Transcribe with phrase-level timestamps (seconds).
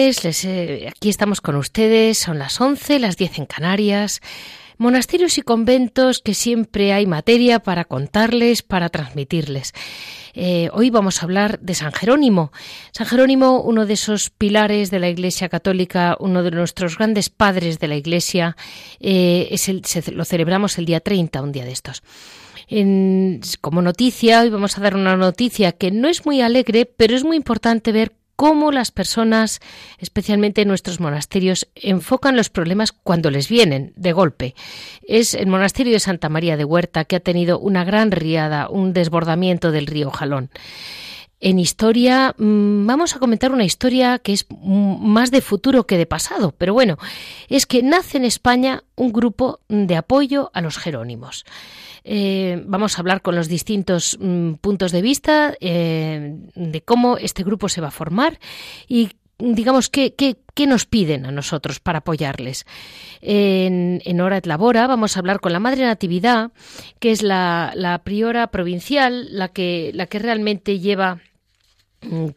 [0.00, 4.20] Eh, aquí estamos con ustedes, son las 11, las 10 en Canarias.
[4.76, 9.72] Monasterios y conventos que siempre hay materia para contarles, para transmitirles.
[10.34, 12.52] Eh, hoy vamos a hablar de San Jerónimo.
[12.92, 17.80] San Jerónimo, uno de esos pilares de la Iglesia Católica, uno de nuestros grandes padres
[17.80, 18.56] de la Iglesia,
[19.00, 19.68] eh, es
[20.12, 22.04] lo celebramos el día 30, un día de estos.
[23.60, 27.24] como noticia, hoy vamos a dar una noticia que no es muy alegre, pero es
[27.24, 29.58] muy importante ver cómo las personas,
[29.98, 34.54] especialmente en nuestros monasterios, enfocan los problemas cuando les vienen de golpe.
[35.02, 38.92] Es el monasterio de Santa María de Huerta que ha tenido una gran riada, un
[38.92, 40.50] desbordamiento del río Jalón.
[41.40, 46.06] En historia mm, vamos a comentar una historia que es más de futuro que de
[46.06, 46.98] pasado, pero bueno,
[47.48, 51.44] es que nace en España un grupo de apoyo a los jerónimos.
[52.02, 57.44] Eh, vamos a hablar con los distintos mm, puntos de vista eh, de cómo este
[57.44, 58.38] grupo se va a formar
[58.88, 60.14] y digamos, ¿qué,
[60.66, 62.66] nos piden a nosotros para apoyarles?
[63.20, 66.50] En, Hora et Labora vamos a hablar con la Madre Natividad,
[66.98, 71.27] que es la, la priora provincial, la que, la que realmente lleva mm,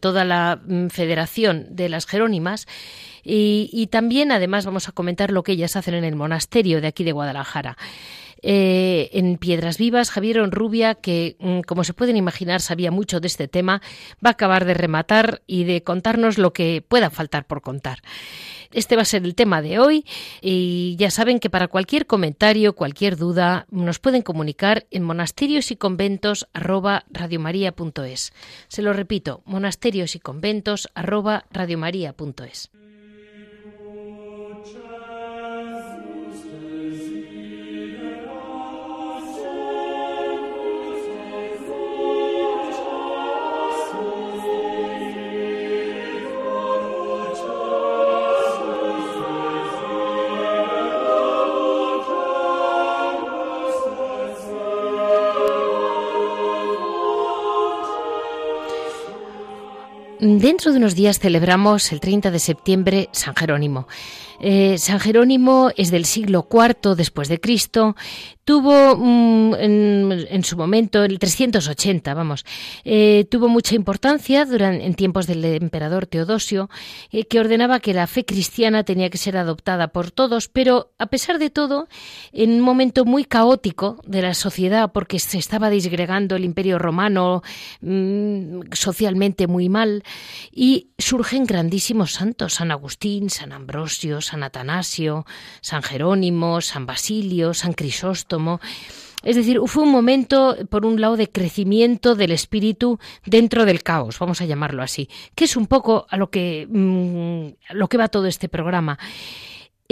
[0.00, 2.66] toda la mm, federación de las Jerónimas.
[3.22, 6.88] Y, y también, además, vamos a comentar lo que ellas hacen en el monasterio de
[6.88, 7.76] aquí de Guadalajara.
[8.44, 13.28] Eh, en Piedras Vivas, Javier Onrubia, que mm, como se pueden imaginar sabía mucho de
[13.28, 13.80] este tema,
[14.24, 18.00] va a acabar de rematar y de contarnos lo que pueda faltar por contar.
[18.72, 20.04] Este va a ser el tema de hoy.
[20.40, 25.76] Y ya saben que para cualquier comentario, cualquier duda, nos pueden comunicar en monasterios y
[25.76, 26.48] conventos
[28.68, 30.88] Se lo repito, monasterios y conventos
[60.42, 63.86] Dentro de unos días celebramos el 30 de septiembre San Jerónimo.
[64.40, 67.94] Eh, San Jerónimo es del siglo IV después de Cristo
[68.44, 72.44] tuvo en, su momento, el 380, vamos,
[72.84, 76.68] eh, tuvo mucha importancia durante, en tiempos del emperador Teodosio,
[77.12, 81.06] eh, que ordenaba que la fe cristiana tenía que ser adoptada por todos, pero a
[81.06, 81.88] pesar de todo,
[82.32, 87.42] en un momento muy caótico de la sociedad, porque se estaba disgregando el imperio romano
[87.80, 90.02] mm, socialmente muy mal,
[90.50, 95.26] y surgen grandísimos santos, San Agustín, San Ambrosio, San Atanasio,
[95.60, 98.31] San Jerónimo, San Basilio, San Crisóstomo,
[99.22, 104.18] es decir, fue un momento, por un lado, de crecimiento del espíritu dentro del caos,
[104.18, 108.08] vamos a llamarlo así, que es un poco a lo que, mm, lo que va
[108.08, 108.98] todo este programa.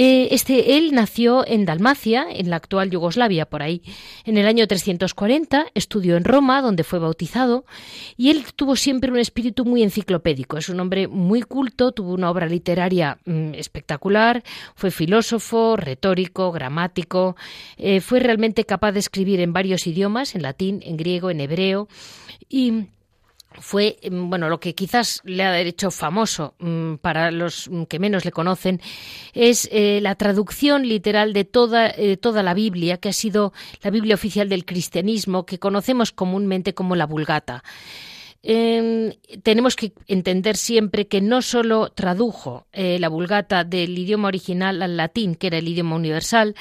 [0.03, 3.83] Eh, este, él nació en Dalmacia, en la actual Yugoslavia, por ahí.
[4.25, 7.67] En el año 340 estudió en Roma, donde fue bautizado,
[8.17, 10.57] y él tuvo siempre un espíritu muy enciclopédico.
[10.57, 14.43] Es un hombre muy culto, tuvo una obra literaria mm, espectacular,
[14.75, 17.37] fue filósofo, retórico, gramático,
[17.77, 21.89] eh, fue realmente capaz de escribir en varios idiomas, en latín, en griego, en hebreo,
[22.49, 22.87] y
[23.59, 28.25] fue mm, bueno lo que quizás le ha hecho famoso mm, para los que menos
[28.25, 28.81] le conocen
[29.35, 33.53] es eh, la traducción literal de toda eh, toda la Biblia que ha sido
[33.83, 37.63] la Biblia oficial del cristianismo que conocemos comúnmente como la Vulgata.
[38.43, 39.13] Em,
[39.43, 44.97] tenemos que entender siempre que no solo tradujo eh, la Vulgata del idioma original al
[44.97, 46.55] latín, que era el idioma universal,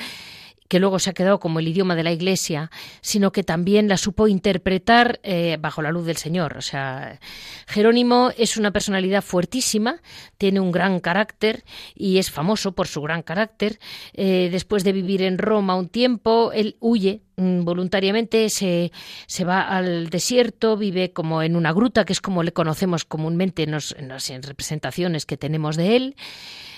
[0.70, 2.72] que luego se ha quedado como el idioma de la Iglesia,
[3.02, 6.56] sino que también la supo interpretar eh, bajo la luz del Señor.
[6.58, 7.20] O sea,
[7.68, 10.02] Jerónimo es una personalidad fuertísima,
[10.38, 13.80] tiene un gran carácter y es famoso por su gran carácter.
[14.14, 18.92] Eh, después de vivir en Roma un tiempo, él huye voluntariamente se,
[19.28, 23.64] se, va al desierto, vive como en una gruta, que es como le conocemos comúnmente
[23.64, 26.16] en, en las representaciones que tenemos de él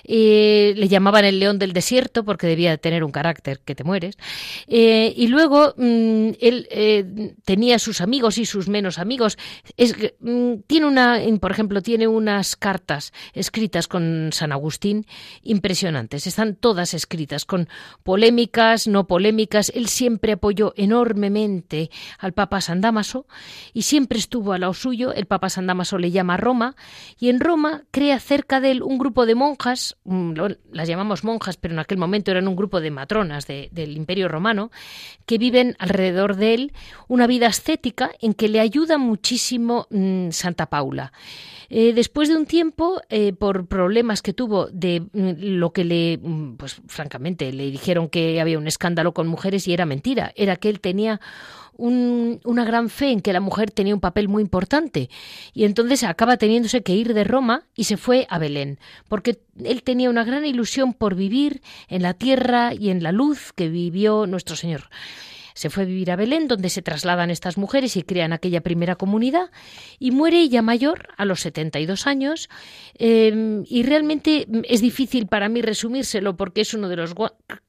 [0.04, 4.18] le llamaban el león del desierto porque debía tener un carácter que te mueres.
[4.68, 9.38] Eh, y luego mm, él eh, tenía sus amigos y sus menos amigos.
[10.19, 15.06] Mm, tiene una, por ejemplo, tiene unas cartas escritas con San Agustín
[15.44, 16.28] impresionantes.
[16.28, 17.68] Están todas escritas con
[18.04, 19.72] polémicas, no polémicas.
[19.75, 20.38] Él siempre
[20.75, 21.89] enormemente
[22.19, 23.25] al Papa San Damaso
[23.74, 25.13] y siempre estuvo al lado suyo.
[25.13, 26.75] El Papa San Damaso le llama a Roma
[27.19, 30.33] y en Roma crea cerca de él un grupo de monjas Mm,
[30.71, 34.71] las llamamos monjas, pero en aquel momento eran un grupo de matronas del Imperio Romano,
[35.25, 36.74] que viven alrededor de él
[37.07, 41.12] una vida ascética en que le ayuda muchísimo mm, Santa Paula.
[41.73, 46.19] Eh, después de un tiempo, eh, por problemas que tuvo de mm, lo que le,
[46.57, 50.68] pues francamente, le dijeron que había un escándalo con mujeres y era mentira, era que
[50.68, 51.21] él tenía
[51.77, 55.09] una gran fe en que la mujer tenía un papel muy importante
[55.53, 58.77] y entonces acaba teniéndose que ir de Roma y se fue a Belén,
[59.07, 63.53] porque él tenía una gran ilusión por vivir en la tierra y en la luz
[63.53, 64.89] que vivió nuestro Señor.
[65.53, 68.95] Se fue a vivir a Belén, donde se trasladan estas mujeres y crean aquella primera
[68.95, 69.51] comunidad,
[70.00, 72.50] y muere ella mayor, a los 72 años,
[72.98, 77.13] em, y realmente es difícil para mí resumírselo porque es uno de los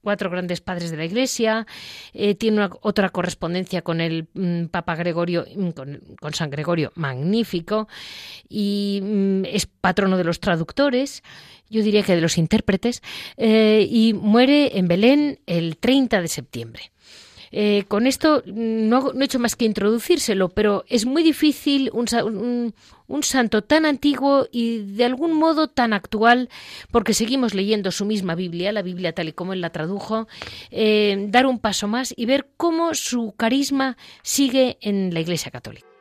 [0.01, 1.65] cuatro grandes padres de la Iglesia,
[2.13, 7.87] eh, tiene otra correspondencia con el mm, Papa Gregorio, mm, con, San Gregorio, magnífico,
[8.49, 11.23] y mm, es patrono de los traductores,
[11.69, 13.01] yo diría que de los intérpretes,
[13.37, 16.91] eh, y muere en Belén el 30 de septiembre.
[17.55, 22.73] Eh, con esto no, he hecho más que introducírselo, pero es muy difícil un,
[23.21, 26.49] santo tan antiguo y de algún modo tan actual,
[26.89, 30.27] porque seguimos leyendo su misma Biblia, la Biblia tal y como él la tradujo,
[30.71, 35.92] eh, dar un paso más y ver cómo su carisma sigue en la Iglesia Católica.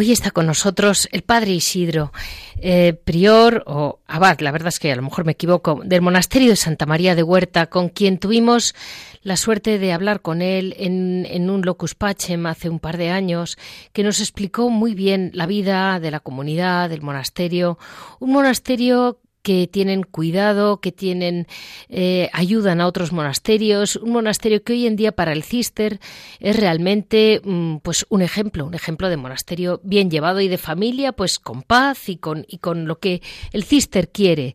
[0.00, 2.10] Hoy está con nosotros el padre Isidro,
[2.56, 6.48] eh, prior o abad, la verdad es que a lo mejor me equivoco, del monasterio
[6.48, 8.74] de Santa María de Huerta, con quien tuvimos
[9.20, 13.58] la suerte de hablar con él en, un locus pacem hace un par de años,
[13.92, 17.78] que nos explicó muy bien la vida de la comunidad, del monasterio,
[18.20, 21.46] un monasterio que tienen cuidado, que tienen
[21.88, 26.00] eh, ayudan a otros monasterios, un monasterio que hoy en día para el Cister
[26.38, 31.12] es realmente mm, pues un ejemplo, un ejemplo de monasterio bien llevado y de familia,
[31.12, 34.54] pues con paz y con y con lo que el Cister quiere.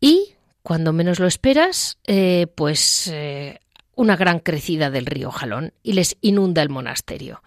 [0.00, 3.60] Y cuando menos lo esperas, eh, pues eh,
[3.94, 7.42] una gran crecida del río Jalón y les inunda el monasterio.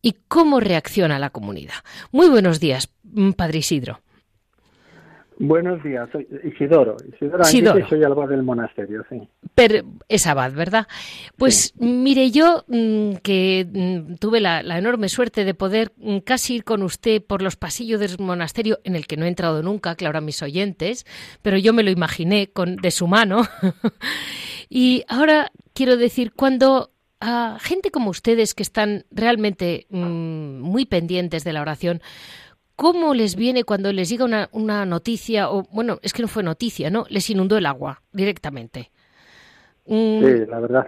[0.00, 1.84] ¿Y cómo reacciona la comunidad?
[2.10, 4.00] Muy buenos días, mm, Padre Isidro.
[5.38, 6.96] Buenos días, soy Isidoro.
[7.12, 7.44] Isidoro,
[7.88, 9.28] soy abad del monasterio, sí.
[9.54, 10.86] Pero es abad, ¿verdad?
[11.36, 16.64] Pues mire, yo mm, que mm, tuve la, enorme suerte de poder mm, casi ir
[16.64, 20.18] con usted por los pasillos del monasterio, en el que no he entrado nunca, claro,
[20.18, 21.06] a mis oyentes,
[21.42, 23.42] pero yo me lo imaginé con, de su mano.
[24.68, 26.90] y ahora quiero decir, cuando
[27.22, 32.02] a gente como ustedes que están realmente muy pendientes de la oración,
[32.76, 36.42] ¿Cómo les viene cuando les llega una, una, noticia, o bueno, es que no fue
[36.42, 37.04] noticia, ¿no?
[37.08, 38.90] Les inundó el agua directamente.
[39.86, 40.24] Mm.
[40.24, 40.86] Sí, la verdad,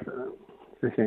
[0.81, 1.03] sí, sí.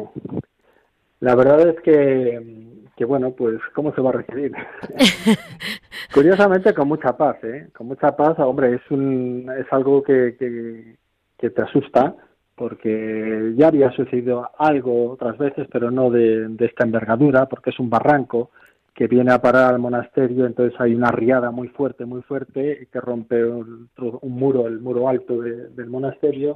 [1.20, 4.52] La verdad es que, que, bueno, pues, ¿cómo se va a recibir?
[6.14, 7.70] Curiosamente, con mucha paz, ¿eh?
[7.76, 10.96] Con mucha paz, hombre, es, un, es algo que, que,
[11.38, 12.16] que te asusta,
[12.56, 17.80] porque ya había sucedido algo otras veces, pero no de, de esta envergadura, porque es
[17.80, 18.52] un barranco,
[18.98, 23.00] que viene a parar al monasterio, entonces hay una riada muy fuerte, muy fuerte, que
[23.00, 23.92] rompe un,
[24.24, 26.56] muro, el muro alto del monasterio,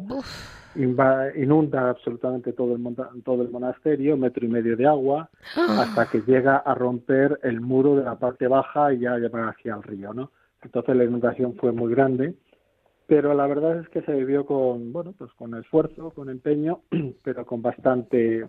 [0.76, 5.84] inunda absolutamente todo el, todo el monasterio, metro y medio de agua, ah.
[5.84, 9.76] hasta que llega a romper el muro de la parte baja y ya lleva hacia
[9.76, 10.32] el río, ¿no?
[10.64, 12.34] Entonces la inundación fue muy grande
[13.06, 16.80] pero la verdad es que se vivió con bueno pues con esfuerzo con empeño
[17.24, 18.48] pero con bastante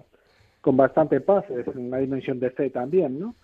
[0.61, 3.34] con bastante paz es una dimensión de fe también no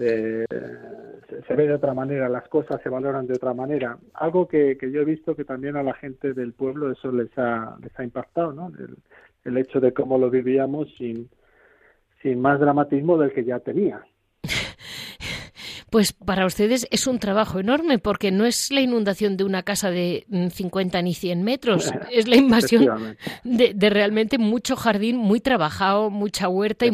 [0.00, 3.98] se, ve de otra manera las cosas se valoran de otra manera.
[4.14, 7.30] Algo que, que, yo he visto que también a la gente del pueblo eso les
[7.36, 8.96] ha les ha impactado no el,
[9.44, 11.28] el hecho de cómo lo vivíamos sin
[12.22, 14.04] sin más dramatismo del que ya tenía.
[15.90, 19.90] Pues para ustedes es un trabajo enorme porque no es la inundación de una casa
[19.90, 25.40] de 50 mm, ni 100 metros, es la invasión de, de, realmente mucho jardín muy
[25.40, 26.92] trabajado, mucha huerta y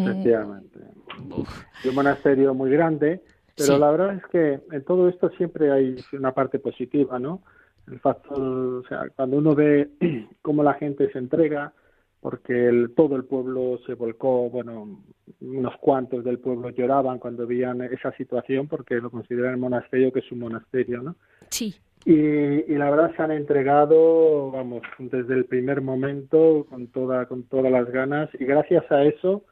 [1.19, 1.89] Efectivamente.
[1.89, 3.23] un monasterio muy grande,
[3.57, 7.43] pero la verdad es que en todo esto siempre hay una parte positiva, ¿no?
[7.87, 9.89] El factor, o sea, cuando uno ve
[10.43, 11.73] cómo la gente se entrega,
[12.21, 14.99] porque el, todo el pueblo se volcó, bueno,
[15.41, 20.21] unos cuantos del pueblo lloraban cuando veían esa situación porque lo consideran el monasterio que
[20.21, 21.15] es un monasterio, ¿no?
[21.51, 21.77] Sí.
[22.05, 27.71] Y, la verdad se han entregado, vamos, desde el primer momento con toda con todas
[27.71, 29.45] las ganas y gracias a eso,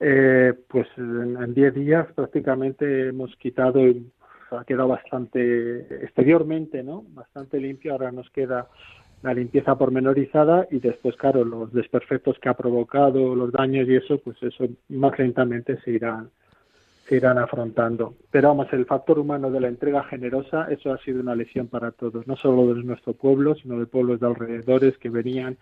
[0.00, 3.80] eh, pues en 10 días prácticamente hemos quitado,
[4.50, 7.04] ha quedado bastante exteriormente, ¿no?
[7.14, 7.92] Bastante limpio.
[7.92, 8.68] Ahora nos queda
[9.22, 14.18] la limpieza pormenorizada y después, claro, los desperfectos que ha provocado, los daños y eso,
[14.18, 16.30] pues eso más lentamente se irán,
[17.08, 18.14] se irán afrontando.
[18.30, 21.90] Pero vamos, el factor humano de la entrega generosa, eso ha sido una lesión para
[21.90, 25.58] todos, no solo de nuestro pueblo, sino de pueblos de alrededores que venían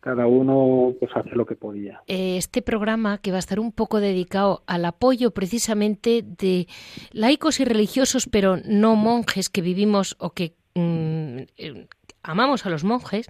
[0.00, 2.02] cada uno pues hace lo que podía.
[2.06, 6.66] Eh, este programa que va a estar un poco dedicado al apoyo precisamente de
[7.12, 11.86] laicos y religiosos, pero no monjes que vivimos o que mm, eh,
[12.22, 13.26] amamos a los monjes,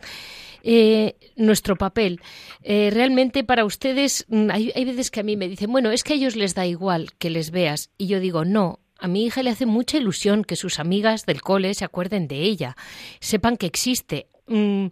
[0.62, 2.21] eh, nuestro papel.
[2.62, 6.12] Realmente para ustedes, mm, hay, hay veces que a mí me dicen, bueno, es que
[6.12, 7.91] a ellos les da igual que les veas.
[7.99, 11.43] Y yo digo, no, a mi hija le hace mucha ilusión que sus amigas del
[11.43, 12.77] cole se acuerden de ella,
[13.19, 14.29] sepan que existe.
[14.50, 14.88] Mm,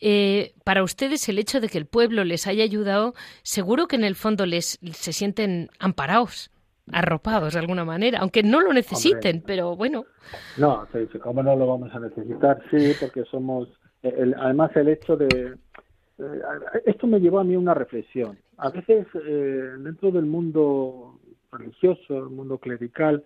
[0.00, 4.04] eh, para ustedes el hecho de que el pueblo les haya ayudado, seguro que en
[4.04, 6.50] el fondo les se sienten amparados
[6.92, 10.06] arropados de alguna manera, aunque no lo necesiten, pero bueno.
[10.58, 10.86] No,
[11.22, 12.60] ¿cómo no lo vamos a necesitar?
[12.70, 13.68] Sí, porque somos,
[14.02, 15.54] además el hecho de,
[16.20, 16.42] eh,
[16.86, 18.38] esto me llevó a mí una reflexión.
[18.58, 21.18] A veces eh, dentro del mundo
[21.52, 23.24] religioso, el mundo clerical,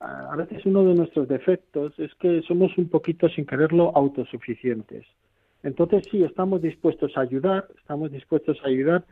[0.00, 5.06] a veces uno de nuestros defectos es que somos un poquito, sin quererlo, autosuficientes.
[5.62, 9.04] Entonces sí, estamos dispuestos a ayudar, estamos dispuestos a ayudar,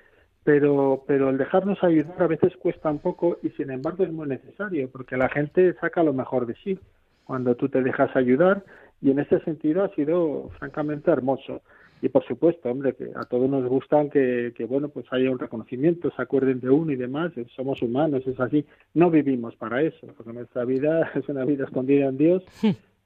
[0.45, 4.29] pero, pero el dejarnos ayudar a veces cuesta un poco y sin embargo es muy
[4.29, 6.79] necesario porque la gente saca lo mejor de sí
[7.25, 8.62] cuando tú te dejas ayudar
[9.00, 11.62] y en ese sentido ha sido francamente hermoso.
[12.02, 15.38] Y por supuesto, hombre, que a todos nos gustan que, que, bueno, pues haya un
[15.38, 18.64] reconocimiento, se acuerden de uno y demás, somos humanos, es así.
[18.92, 22.44] No vivimos para eso, porque nuestra vida es una vida escondida en Dios,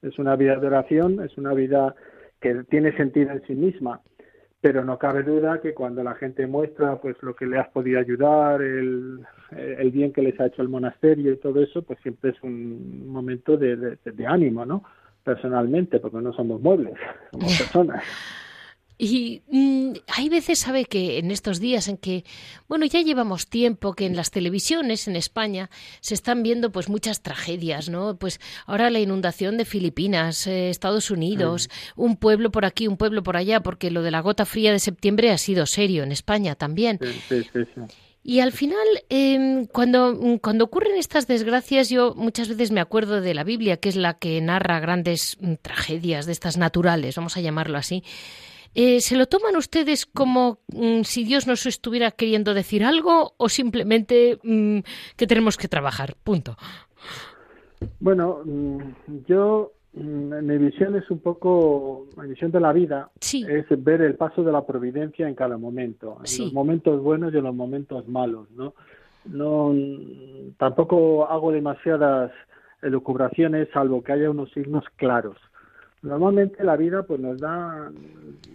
[0.01, 1.95] es una vida de oración, es una vida
[2.41, 4.01] que tiene sentido en sí misma
[4.61, 7.99] pero no cabe duda que cuando la gente muestra pues lo que le has podido
[7.99, 12.31] ayudar, el, el bien que les ha hecho el monasterio y todo eso, pues siempre
[12.31, 14.83] es un momento de, de, de ánimo, ¿no?
[15.23, 16.95] Personalmente, porque no somos muebles,
[17.31, 18.03] somos personas.
[19.01, 22.25] Y mm, hay veces, sabe que en estos días en que,
[22.67, 25.69] bueno, ya llevamos tiempo que en las televisiones en España
[26.01, 28.17] se están viendo pues muchas tragedias, ¿no?
[28.17, 33.23] Pues ahora la inundación de Filipinas, eh, Estados Unidos, un pueblo por aquí, un pueblo
[33.23, 36.55] por allá, porque lo de la gota fría de septiembre ha sido serio en España
[36.55, 36.99] también.
[37.29, 37.63] Sí, sí,
[38.21, 43.33] y al final, em, cuando, cuando ocurren estas desgracias, yo muchas veces me acuerdo de
[43.33, 47.41] la Biblia, que es la que narra grandes mm, tragedias de estas naturales, vamos a
[47.41, 48.03] llamarlo así.
[48.75, 53.49] Eh, ¿Se lo toman ustedes como mm, si Dios nos estuviera queriendo decir algo o
[53.49, 54.79] simplemente mm,
[55.17, 56.15] que tenemos que trabajar?
[56.23, 56.55] Punto.
[57.99, 58.79] Bueno, mm,
[59.27, 64.43] yo, mi visión es un poco, mi visión de la vida es ver el paso
[64.43, 68.49] de la providencia en cada momento, en los momentos buenos y en los momentos malos,
[68.51, 68.73] ¿no?
[69.25, 69.73] No,
[70.57, 72.31] tampoco hago demasiadas
[72.81, 75.35] elucubraciones salvo que haya unos signos claros
[76.01, 77.91] normalmente la vida pues nos da,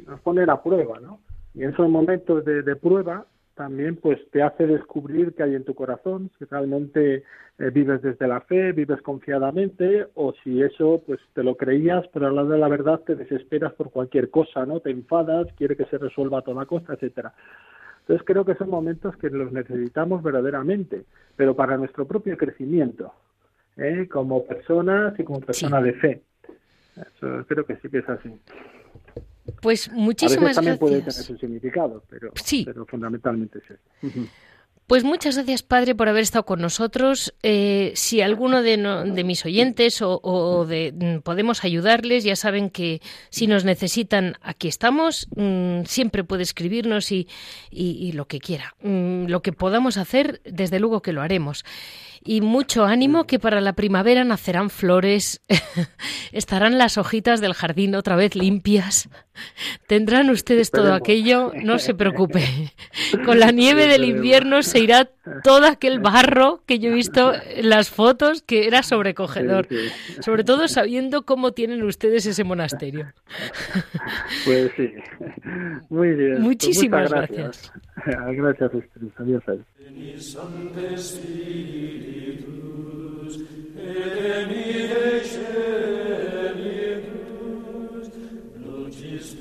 [0.07, 1.21] nos pone la prueba, ¿no?
[1.55, 5.65] Y en esos momentos de, de prueba también pues te hace descubrir qué hay en
[5.65, 7.23] tu corazón, si realmente
[7.59, 12.27] eh, vives desde la fe, vives confiadamente o si eso pues te lo creías, pero
[12.27, 14.81] a la de la verdad te desesperas por cualquier cosa, ¿no?
[14.81, 17.33] Te enfadas, quiere que se resuelva a toda costa, etcétera.
[18.01, 21.05] Entonces creo que son momentos que los necesitamos verdaderamente,
[21.37, 23.15] pero para nuestro propio crecimiento,
[23.77, 24.09] ¿eh?
[24.11, 26.23] como personas y como personas de fe.
[26.97, 28.31] Eso creo que sí que es así.
[29.61, 30.79] Pues muchísimas A veces también gracias.
[30.79, 32.63] puede tener su significado, pero, Sí.
[32.65, 33.75] pero fundamentalmente eso.
[34.87, 37.35] Pues muchas gracias, padre, por haber estado con nosotros.
[37.43, 42.37] Eh, si alguno de, no- de mis oyentes o, o de mm, podemos ayudarles, ya
[42.37, 45.27] saben que si nos necesitan, aquí estamos.
[45.37, 47.27] Mm, siempre puede escribirnos y,
[47.71, 48.75] y- y lo que quiera.
[48.83, 51.65] Mm, lo que podamos hacer, desde luego que lo haremos.
[52.25, 55.43] Y mucho ánimo que para la primavera nacerán flores,
[56.33, 59.09] estarán las hojitas del jardín otra vez limpias.
[59.87, 62.43] Tendrán ustedes todo aquello, no se preocupe.
[63.25, 65.11] Con la nieve del invierno se irá
[65.43, 69.67] todo aquel barro que yo he visto en las fotos, que era sobrecogedor.
[69.69, 70.23] Sí, sí.
[70.23, 73.13] Sobre todo sabiendo cómo tienen ustedes ese monasterio.
[74.45, 74.93] Pues sí.
[75.89, 76.33] Muy bien.
[76.33, 77.73] Pues Muchísimas gracias.
[78.05, 79.03] Gracias, Esther.
[79.17, 79.49] Adiós.
[79.49, 81.21] adiós.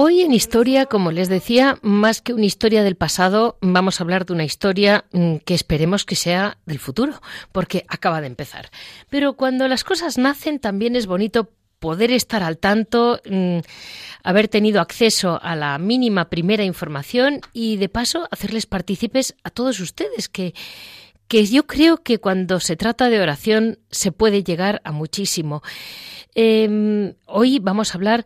[0.00, 4.26] Hoy en historia, como les decía, más que una historia del pasado, vamos a hablar
[4.26, 8.70] de una historia mm, que esperemos que sea del futuro, porque acaba de empezar.
[9.10, 11.50] Pero cuando las cosas nacen, también es bonito
[11.80, 13.58] poder estar al tanto, mm,
[14.22, 19.80] haber tenido acceso a la mínima primera información y, de paso, hacerles partícipes a todos
[19.80, 20.54] ustedes que
[21.26, 25.62] que yo creo que cuando se trata de oración se puede llegar a muchísimo.
[26.34, 28.24] Eh, hoy vamos a hablar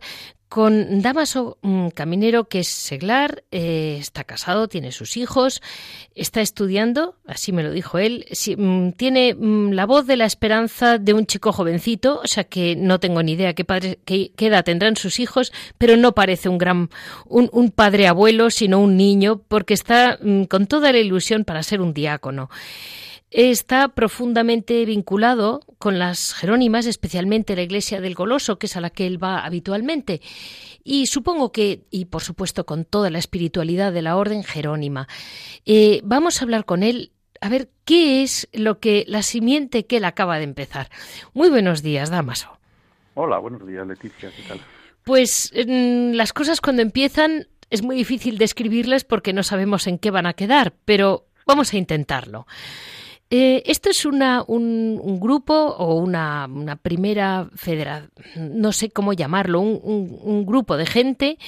[0.53, 1.57] con Damaso
[1.95, 5.63] Caminero, que es seglar, eh, está casado, tiene sus hijos,
[6.13, 10.25] está estudiando, así me lo dijo él, sí, mm, tiene mm, la voz de la
[10.25, 14.31] esperanza de un chico jovencito, o sea que no tengo ni idea qué, padre, qué,
[14.35, 16.91] qué edad tendrán sus hijos, pero no parece un gran
[17.25, 21.63] un, un padre abuelo, sino un niño, porque está mm, con toda la ilusión para
[21.63, 22.51] ser un diácono
[23.33, 28.91] está profundamente vinculado con las Jerónimas, especialmente la iglesia del Goloso, que es a la
[28.91, 30.21] que él va habitualmente.
[30.83, 35.07] Y supongo que, y por supuesto con toda la espiritualidad de la orden jerónima.
[35.65, 39.97] Eh, vamos a hablar con él a ver qué es lo que la simiente que
[39.97, 40.89] él acaba de empezar.
[41.33, 42.57] Muy buenos días, Damaso.
[43.15, 44.61] Hola, buenos días, Leticia, ¿qué tal?
[45.03, 50.11] Pues mm, las cosas cuando empiezan es muy difícil describirles porque no sabemos en qué
[50.11, 52.45] van a quedar, pero vamos a intentarlo.
[53.35, 56.47] Eh, esto es una, un, un, grupo o una,
[56.83, 61.39] primera federación, no sé cómo llamarlo, un, grupo de gente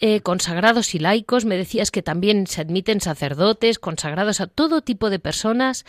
[0.00, 1.44] eh, consagrados y laicos.
[1.44, 5.84] Me decías que también se admiten sacerdotes, consagrados a todo tipo de personas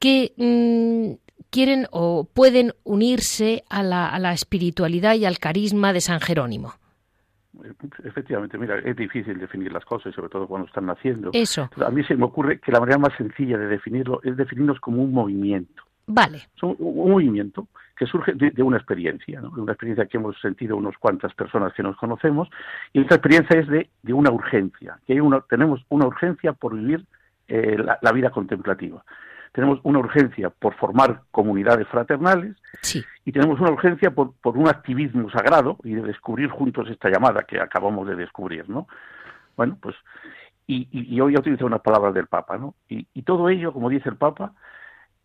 [0.00, 6.74] que mmm, quieren o pueden unirse a la espiritualidad y al carisma de San Jerónimo.
[8.04, 11.30] Efectivamente, mira, es difícil definir las cosas, sobre todo cuando están naciendo.
[11.32, 11.70] Eso.
[11.84, 15.02] A mí se me ocurre que la manera más sencilla de definirlo es definirnos como
[15.02, 15.82] un movimiento.
[16.06, 16.38] Vale.
[16.54, 20.76] Es un, un movimiento que surge de, de, una experiencia, una experiencia que hemos sentido
[20.76, 22.48] unas cuantas personas que nos conocemos,
[22.92, 26.74] y esta experiencia es de, de una urgencia, que hay una, tenemos una urgencia por
[26.74, 27.04] vivir
[27.46, 29.04] eh, la, la vida contemplativa
[29.54, 33.04] tenemos una urgencia por formar comunidades fraternales sí.
[33.24, 37.44] y tenemos una urgencia por, por, un activismo sagrado y de descubrir juntos esta llamada
[37.44, 38.88] que acabamos de descubrir, ¿no?
[39.56, 39.94] Bueno, pues,
[40.66, 42.74] y, y, y hoy he utilizado unas palabras del Papa, ¿no?
[42.88, 44.54] Y, y todo ello, como dice el Papa,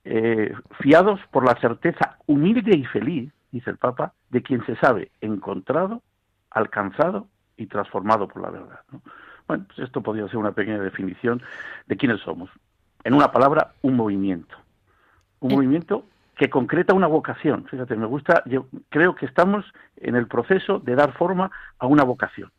[0.06, 5.10] eh, fiados por la certeza humilde y feliz, dice el Papa, de quien se sabe
[5.22, 6.04] encontrado,
[6.52, 9.02] alcanzado y transformado por la verdad, ¿no?
[9.48, 11.42] Bueno, pues esto podría ser una pequeña definición
[11.88, 12.52] de quiénes somos
[13.04, 14.56] en una palabra, un movimiento.
[15.40, 15.56] Un Eh.
[15.56, 17.66] movimiento que concreta una vocación.
[17.70, 19.66] Fíjate, me gusta, yo creo que estamos
[19.98, 22.52] en el proceso de dar forma a una vocación.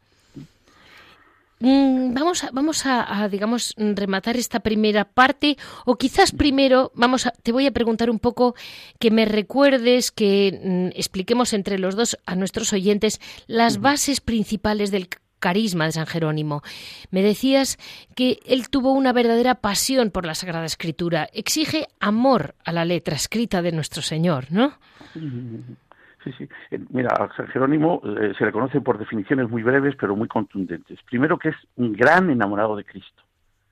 [1.63, 7.27] Mm, vamos a, vamos a, a, digamos, rematar esta primera parte, o quizás primero, vamos
[7.27, 8.55] a, te voy a preguntar un poco
[8.99, 14.91] que me recuerdes, que mm, expliquemos entre los dos a nuestros oyentes las bases principales
[14.91, 15.09] del
[15.41, 16.63] carisma de San Jerónimo.
[17.11, 17.79] Me decías
[18.15, 21.27] que él tuvo una verdadera pasión por la Sagrada Escritura.
[21.33, 24.75] Exige amor a la letra escrita de nuestro Señor, ¿no?
[26.23, 26.49] Sí, sí.
[26.91, 30.99] Mira, a San Jerónimo eh, se le conoce por definiciones muy breves pero muy contundentes.
[31.05, 33.23] Primero que es un gran enamorado de Cristo,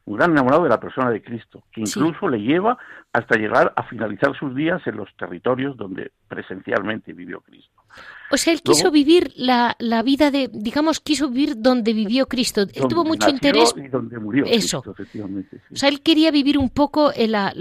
[0.07, 2.29] un gran enamorado de la persona de Cristo, que incluso sí.
[2.31, 2.79] le lleva
[3.13, 7.83] hasta llegar a finalizar sus días en los territorios donde presencialmente vivió Cristo.
[8.31, 12.63] O sea, él quiso vivir la, la, vida de, digamos, quiso vivir donde vivió Cristo.
[12.63, 13.75] Él tuvo mucho interés.
[13.77, 14.45] Y donde murió.
[14.47, 14.83] Eso.
[14.87, 17.53] O sea, él quería vivir un poco en la,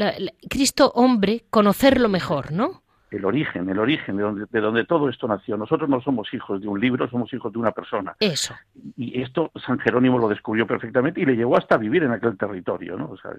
[0.49, 2.83] Cristo hombre, conocerlo mejor, ¿no?
[3.09, 5.55] el origen, el origen de donde, de donde todo esto nació.
[5.55, 8.15] Nosotros no somos hijos de un libro, somos hijos de una persona.
[8.19, 8.53] Eso.
[8.97, 12.97] Y esto San Jerónimo lo descubrió perfectamente y le llevó hasta vivir en aquel territorio,
[12.97, 13.11] ¿no?
[13.11, 13.31] O sea,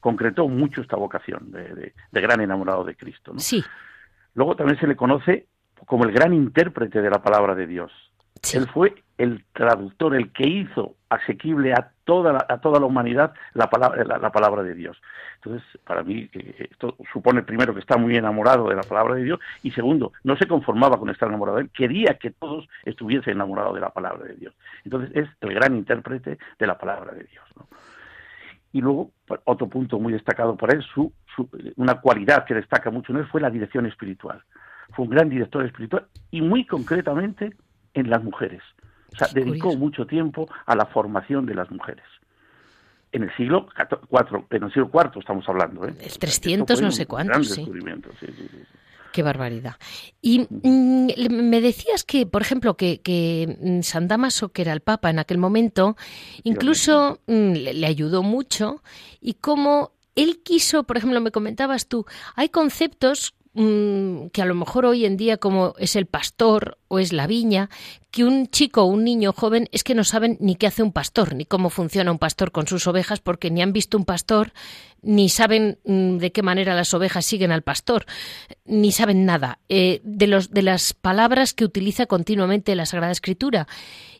[0.00, 3.38] concretó mucho esta vocación de, gran enamorado de Cristo, ¿no?
[3.38, 3.62] Sí.
[4.34, 5.46] Luego también se le conoce
[5.84, 7.92] como el gran intérprete de la palabra de Dios.
[8.54, 13.32] Él fue el traductor, el que hizo asequible a toda la, a toda la humanidad
[13.54, 15.00] la palabra, la, palabra de Dios.
[15.36, 19.24] Entonces, para mí, eh, esto supone primero que está muy enamorado de la palabra de
[19.24, 23.34] Dios y segundo, no se conformaba con estar enamorado de él, quería que todos estuviesen
[23.34, 24.54] enamorados de la palabra de Dios.
[24.84, 27.44] Entonces, es el gran intérprete de la palabra de Dios.
[28.72, 29.10] Y luego,
[29.44, 31.12] otro punto muy destacado por él, su,
[31.76, 34.42] una cualidad que destaca mucho en él fue la dirección espiritual.
[34.94, 37.54] Fue un gran director espiritual y muy concretamente
[37.94, 38.62] en las mujeres.
[39.12, 42.04] O sea, dedicó mucho tiempo a la formación de las mujeres.
[43.12, 43.68] En el siglo
[44.10, 45.86] IV, en el siglo IV estamos hablando.
[45.86, 45.94] ¿eh?
[46.00, 47.64] El 300 no sé cuánto, sí.
[47.64, 48.28] Sí,
[49.12, 49.76] Qué barbaridad.
[50.20, 54.82] Y mm, me decías que, por ejemplo, que, que mm, San Damaso, que era el
[54.82, 55.96] Papa en aquel momento,
[56.42, 58.82] incluso mm, le, ayudó mucho
[59.22, 64.54] y cómo él quiso, por ejemplo, me comentabas tú, hay conceptos Mm, que a lo
[64.54, 67.70] mejor hoy en día como es el pastor o es la viña,
[68.10, 70.92] que un chico o un niño joven es que no saben ni qué hace un
[70.92, 74.52] pastor, ni cómo funciona un pastor con sus ovejas, porque ni han visto un pastor,
[75.00, 78.04] ni saben mm, de qué manera las ovejas siguen al pastor,
[78.66, 83.68] ni saben nada eh, de, los, de las palabras que utiliza continuamente la Sagrada Escritura.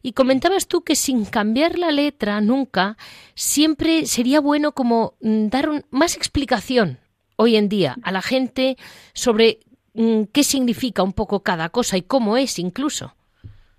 [0.01, 2.97] Y comentabas tú que sin cambiar la letra nunca,
[3.35, 7.01] siempre sería bueno como mm, dar más explicación
[7.37, 8.77] hoy en día a la gente
[9.13, 9.59] sobre
[9.95, 13.15] mm, qué significa un poco cada cosa y cómo es incluso.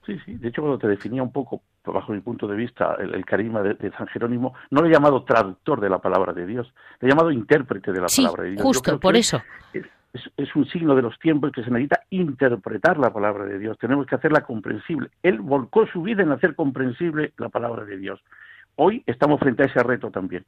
[0.06, 0.36] Sí, sí.
[0.36, 3.92] De hecho, cuando te definía un poco, bajo mi punto de vista, el, carisma de,
[3.92, 7.32] San Jerónimo, no le he llamado traductor de la palabra de Dios, le he llamado
[7.32, 8.62] intérprete de la palabra de Dios.
[8.62, 9.42] Justo, por eso.
[9.74, 9.84] Es,
[10.38, 13.78] es, un signo de los tiempos que se necesita interpretar la palabra de Dios.
[13.78, 15.10] Tenemos que hacerla comprensible.
[15.22, 18.22] Él volcó su vida en hacer comprensible la palabra de Dios.
[18.76, 20.46] Hoy estamos frente a ese reto también.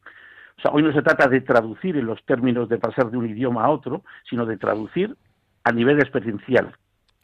[0.57, 3.29] O sea, hoy no se trata de traducir en los términos de pasar de un
[3.29, 5.15] idioma a otro, sino de traducir
[5.63, 6.73] a nivel experiencial,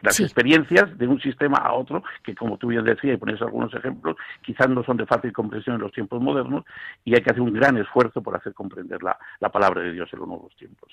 [0.01, 3.73] las experiencias de un sistema a otro, que como tú bien decías y pones algunos
[3.73, 6.65] ejemplos, quizás no son de fácil comprensión en los tiempos modernos
[7.03, 10.09] y hay que hacer un gran esfuerzo por hacer comprender la, la palabra de Dios
[10.11, 10.91] en los nuevos tiempos.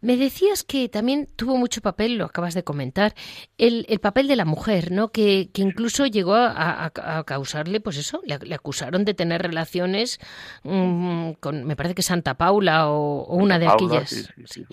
[0.00, 3.14] Me decías que también tuvo mucho papel, lo acabas de comentar,
[3.58, 5.08] el, el papel de la mujer, ¿no?
[5.08, 6.90] Que, que incluso llegó a,
[7.26, 10.18] causarle, pues eso, le, acusaron de tener relaciones
[10.64, 14.32] mm, con, me parece que Santa Paula o, una de aquellas.
[14.46, 14.64] Sí,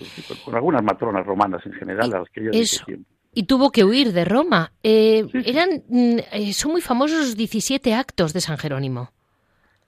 [0.44, 2.84] con, algunas matronas romanas en general, a las que ella eso.
[3.34, 4.72] Y tuvo que huir de Roma.
[4.82, 9.12] Eh, eran, mm, eh, son muy famosos los 17 actos de San Jerónimo.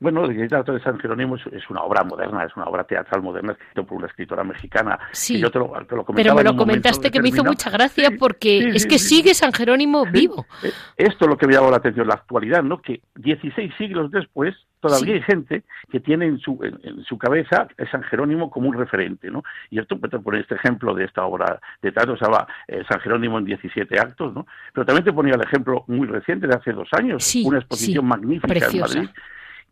[0.01, 3.53] Bueno, el Teatro de San Jerónimo es, una obra moderna, es una obra teatral moderna
[3.53, 4.99] escrita por una escritora mexicana.
[5.13, 5.71] Sí, yo te lo,
[6.15, 10.07] pero me lo comentaste que me hizo mucha gracia porque es que sigue San Jerónimo
[10.07, 10.47] vivo.
[10.63, 12.81] Eh, esto es lo que me llamó la atención, la actualidad, ¿no?
[12.81, 17.91] Que 16 siglos después todavía hay gente que tiene en su, en, su cabeza a
[17.91, 19.43] San Jerónimo como un referente, ¿no?
[19.69, 23.01] Y esto puede poner este ejemplo de esta obra de teatro, se llama eh, San
[23.01, 24.47] Jerónimo en 17 actos, ¿no?
[24.73, 28.67] Pero también te ponía el ejemplo muy reciente de hace dos años, una exposición magnífica
[28.67, 29.11] en Madrid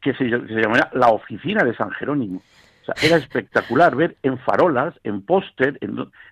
[0.00, 2.42] que se, llamaba La Oficina de San Jerónimo.
[2.82, 5.78] O sea, era espectacular ver en farolas, en póster,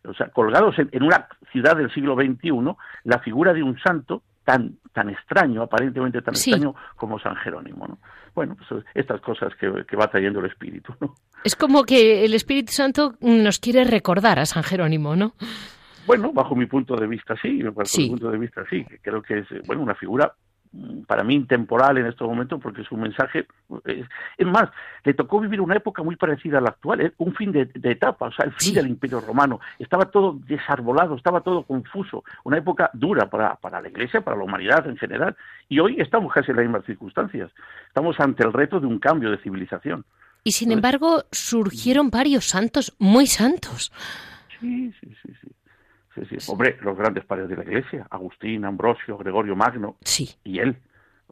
[0.05, 2.51] o sea, colgados en, una ciudad del siglo XXI,
[3.05, 7.87] la figura de un santo tan tan extraño, aparentemente tan extraño como San Jerónimo.
[7.87, 7.99] ¿no?
[8.35, 10.95] Bueno, pues estas cosas que, va trayendo el Espíritu.
[11.03, 11.15] ¿no?
[11.45, 15.35] Es como que el Espíritu Santo nos quiere recordar a San Jerónimo, ¿no?
[16.07, 19.41] Bueno, bajo mi punto de vista sí, bajo mi punto de vista sí, creo que
[19.41, 20.33] es bueno una figura
[21.07, 23.47] para mí intemporal en estos momentos porque su mensaje
[23.85, 24.71] es, más
[25.05, 27.13] le tocó vivir una época muy parecida a la actual ¿eh?
[27.19, 29.61] un fin de, etapa o sea el fin del Imperio Romano.
[29.79, 34.45] Estaba todo desarbolado estaba todo confuso una época dura para, para la Iglesia para la
[34.45, 35.37] humanidad en general
[35.69, 37.51] y hoy estamos casi en las mismas circunstancias.
[37.89, 40.05] Estamos ante el reto de un cambio de civilización.
[40.45, 43.93] Y sin embargo surgieron varios santos muy santos.
[44.61, 45.56] Sí sí sí sí
[46.49, 49.97] Hombre, los grandes padres de la Iglesia, Agustín, Ambrosio, Gregorio Magno
[50.45, 50.77] y él.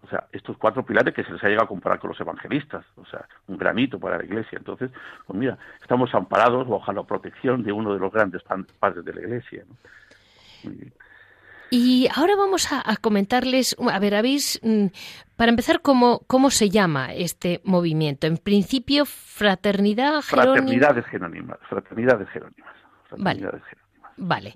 [0.02, 2.84] O sea, estos cuatro pilares que se les ha llegado a comparar con los evangelistas,
[2.96, 4.58] o sea, un granito para la Iglesia.
[4.58, 4.90] Entonces,
[5.26, 8.42] pues mira, estamos amparados bajo la protección de uno de los grandes
[8.78, 9.64] padres de la Iglesia.
[11.70, 14.86] Y ahora vamos a, comentarles, a ver, habéis, mm,
[15.36, 18.26] para empezar, cómo, cómo se llama este movimiento.
[18.26, 20.54] En principio, Fraternidad Jerónima.
[20.54, 21.58] Fraternidades Jerónimas.
[21.68, 22.74] Fraternidades Jerónimas.
[23.08, 23.83] Fraternidades Jerónimas.
[24.16, 24.55] Vale.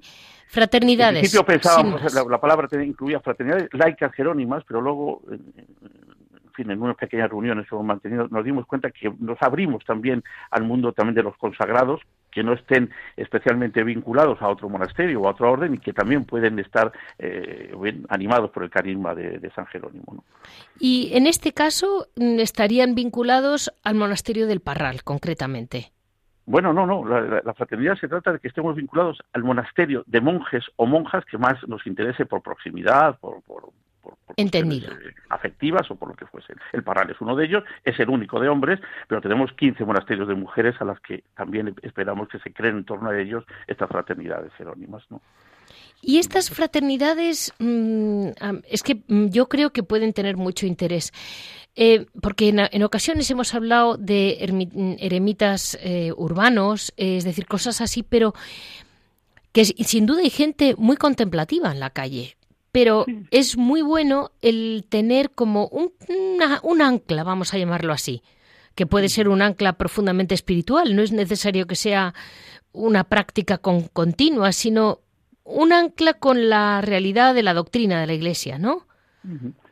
[0.49, 1.17] Fraternidades.
[1.17, 6.81] En principio pensábamos, la, la, palabra incluía fraternidades laicas jerónimas, pero luego, en fin, en
[6.81, 10.95] unas pequeñas reuniones que hemos mantenido, nos dimos cuenta que nos abrimos también al mundo
[10.95, 15.51] también de los consagrados, que no estén especialmente vinculados a otro monasterio o a otra
[15.51, 19.67] orden y que también pueden estar eh, bien, animados por el carisma de, de San
[19.67, 20.15] Jerónimo.
[20.15, 20.25] ¿no?
[20.79, 25.93] Y en este caso estarían vinculados al monasterio del Parral, concretamente.
[26.49, 27.05] Bueno, no, no.
[27.05, 31.23] La, la, fraternidad se trata de que estemos vinculados al monasterio de monjes o monjas
[31.27, 33.69] que más nos interese por proximidad, por, por,
[34.01, 34.91] por, por Entendido.
[35.29, 36.55] afectivas o por lo que fuese.
[36.73, 40.27] El Parral es uno de ellos, es el único de hombres, pero tenemos 15 monasterios
[40.27, 43.91] de mujeres a las que también esperamos que se creen en torno a ellos estas
[43.91, 45.21] fraternidades jerónimas, ¿no?
[46.01, 48.29] Y estas fraternidades, mmm,
[48.71, 51.13] es que yo creo que pueden tener mucho interés,
[51.81, 54.39] eh, porque en, en, ocasiones hemos hablado de
[54.99, 58.35] eremitas eh, urbanos, eh, es decir, cosas así, pero
[59.53, 62.37] que sin duda hay gente muy contemplativa en la calle.
[62.73, 63.21] Pero sí.
[63.31, 68.25] es muy bueno el tener como un, una, un ancla, vamos a llamarlo así,
[68.75, 70.97] que puede ser un ancla profundamente espiritual.
[70.97, 72.13] No es necesario que sea
[72.73, 74.99] una práctica con, continua, sino
[75.45, 78.85] un ancla con la realidad de la doctrina de la Iglesia, ¿no?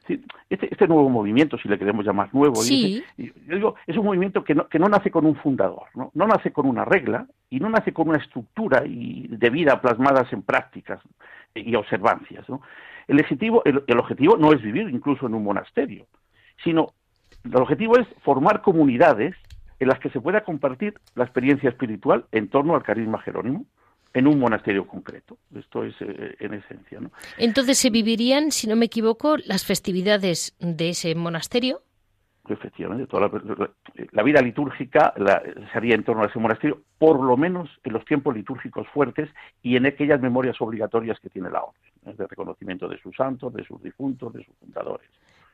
[0.07, 3.03] Sí, este, este nuevo movimiento, si le queremos llamar nuevo, sí.
[3.17, 6.13] yo digo, es un movimiento que no, que no nace con un fundador, ¿no?
[6.15, 10.33] no nace con una regla y no nace con una estructura y de vida plasmadas
[10.33, 11.01] en prácticas
[11.55, 12.49] y observancias.
[12.49, 12.63] ¿no?
[13.09, 16.07] El, objetivo, el, el objetivo no es vivir incluso en un monasterio,
[16.63, 16.93] sino
[17.45, 19.35] el objetivo es formar comunidades
[19.81, 23.67] en las que se pueda compartir la experiencia espiritual en torno al carisma jerónimo
[24.17, 25.37] en un monasterio concreto.
[25.55, 27.01] Esto es eh, en esencia.
[27.01, 27.11] ¿no?
[27.37, 31.83] Entonces se vivirían, si no me equivoco, las festividades de ese monasterio.
[32.49, 33.71] Efectivamente, toda la,
[34.13, 37.93] la vida litúrgica la, se haría en torno a ese monasterio, por lo menos en
[37.93, 39.29] los tiempos litúrgicos fuertes
[39.63, 43.65] y en aquellas memorias obligatorias que tiene la orden, de reconocimiento de sus santos, de
[43.65, 45.11] sus difuntos, de sus fundadores.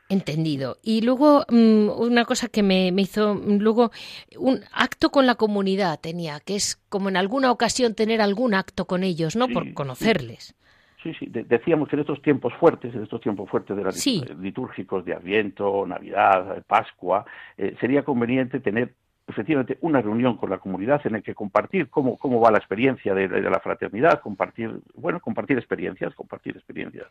[0.09, 0.77] Entendido.
[0.83, 3.91] Y luego um, una cosa que me, me, hizo, luego
[4.37, 8.85] un acto con la comunidad tenía, que es como en alguna ocasión tener algún acto
[8.85, 9.47] con ellos, ¿no?
[9.47, 10.55] Sí, Por conocerles.
[11.01, 11.25] Sí, sí.
[11.27, 14.23] De decíamos que en estos tiempos fuertes, en estos tiempos fuertes de las sí.
[14.39, 17.25] litúrgicos de Adviento, Navidad, Pascua,
[17.57, 18.93] eh, sería conveniente tener
[19.27, 23.13] efectivamente una reunión con la comunidad en la que compartir cómo, cómo va la experiencia
[23.13, 27.07] de, de la fraternidad, compartir, bueno, compartir experiencias, compartir experiencias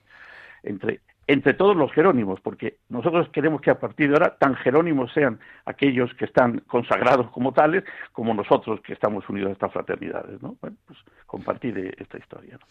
[0.63, 5.13] entre, entre todos los jerónimos, porque nosotros queremos que a partir de ahora tan jerónimos
[5.13, 10.43] sean aquellos que están consagrados como tales, como nosotros que estamos unidos a estas fraternidades,
[10.43, 10.57] ¿no?
[10.61, 12.59] Bueno, pues compartir esta historia.
[12.61, 12.67] ¿no?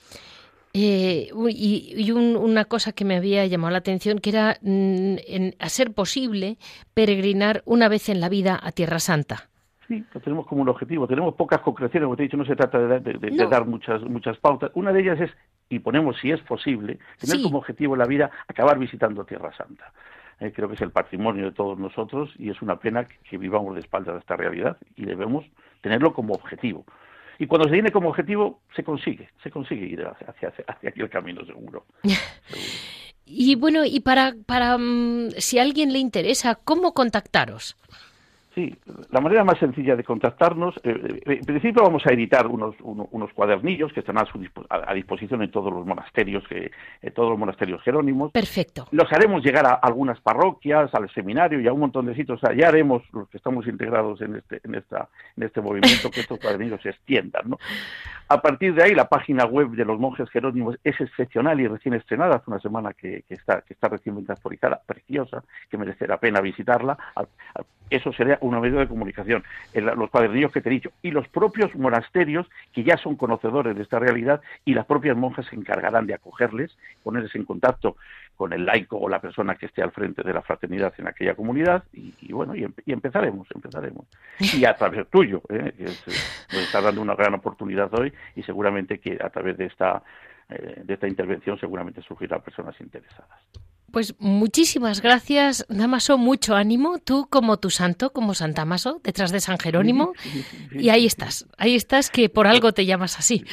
[0.74, 5.16] Eh, y, y un, una cosa que me había llamado la atención, que era, mm,
[5.28, 6.58] en, a ser posible,
[6.94, 9.50] peregrinar una vez en la vida a Tierra Santa.
[9.88, 11.08] Sí, lo tenemos como un objetivo.
[11.08, 13.44] Tenemos pocas concreciones, como te he dicho, no se trata de, de, de, no.
[13.44, 14.72] de dar muchas, muchas pautas.
[14.74, 15.32] Una de ellas es,
[15.72, 17.44] y ponemos si es posible, tener Sí.
[17.44, 19.92] como objetivo en la vida acabar visitando Tierra Santa.
[20.40, 23.38] Eh, creo que es el patrimonio de todos nosotros y es una pena que, que
[23.38, 25.46] vivamos de espaldas de esta realidad y debemos
[25.82, 26.86] tenerlo como objetivo.
[27.40, 31.10] Y cuando se tiene como objetivo, se consigue, se consigue ir hacia, hacia, hacia aquel
[31.10, 31.86] camino seguro.
[32.04, 32.22] seguro.
[33.26, 37.78] Y bueno, y para, para um, si a alguien le interesa, ¿cómo contactaros?
[38.54, 38.76] Sí,
[39.12, 43.32] la manera más sencilla de contactarnos, eh, en principio vamos a editar unos, uno, unos
[43.32, 46.70] cuadernillos que están a, su a, a, disposición en todos los monasterios, que,
[47.02, 48.34] en todos los monasterios jerónimos.
[48.34, 48.90] Perfecto.
[48.92, 52.44] Los haremos llegar a algunas parroquias, al seminario y a un montón de sitios.
[52.44, 56.12] O sea, ya haremos los que estamos integrados en este, en esta, en este movimiento
[56.12, 57.58] que estos cuadernillos se extiendan, ¿no?
[58.32, 61.96] A partir de ahí, la página web de los monjes jerónimos es excepcional y recién
[61.96, 66.98] estrenada, hace una semana que, está, está recientemente actualizada, preciosa, que merece la pena visitarla.
[67.90, 69.44] Eso sería una medida de comunicación.
[69.74, 73.82] Los cuadernillos que te he dicho y los propios monasterios que ya son conocedores de
[73.82, 77.98] esta realidad y las propias monjas se encargarán de acogerles, ponerles en contacto
[78.36, 81.36] con el laico o la persona que esté al frente de la fraternidad en aquella
[81.36, 84.06] comunidad y, y bueno, y, y, empezaremos, empezaremos.
[84.40, 85.74] Y a través tuyo, ¿eh?
[85.78, 86.04] que es,
[86.52, 90.04] nos está dando una gran oportunidad hoy y seguramente que a través de esta,
[90.50, 93.40] eh, de esta intervención seguramente surgirán personas interesadas.
[93.92, 99.42] Pues muchísimas gracias, Damaso, mucho ánimo, tú como tu santo, como San Damaso, detrás de
[99.42, 100.14] San Jerónimo,
[100.72, 103.44] y ahí estás, ahí estás que por algo te llamas así.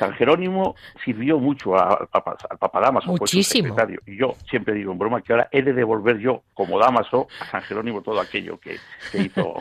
[0.00, 3.68] San Jerónimo sirvió mucho al Papa, al Papa Damaso, Muchísimo.
[3.68, 4.00] secretario.
[4.06, 7.50] Y yo siempre digo en broma que ahora he de devolver yo, como Damaso, a
[7.50, 8.78] San Jerónimo todo aquello que,
[9.12, 9.56] que hizo,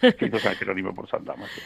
[0.18, 1.60] que hizo San Jerónimo por San Damaso.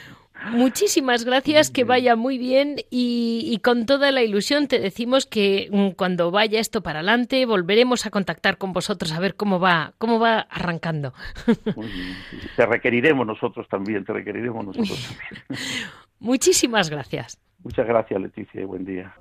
[0.51, 5.71] Muchísimas gracias, que vaya muy bien y, y, con toda la ilusión te decimos que
[5.73, 9.95] mm, cuando vaya esto para adelante volveremos a contactar con vosotros a ver cómo va,
[9.97, 11.14] cómo va arrancando.
[12.57, 15.45] Te requeriremos nosotros también, te requeriremos nosotros también.
[16.19, 17.38] Muchísimas gracias.
[17.64, 19.14] Muchas gracias, Leticia, y buen día.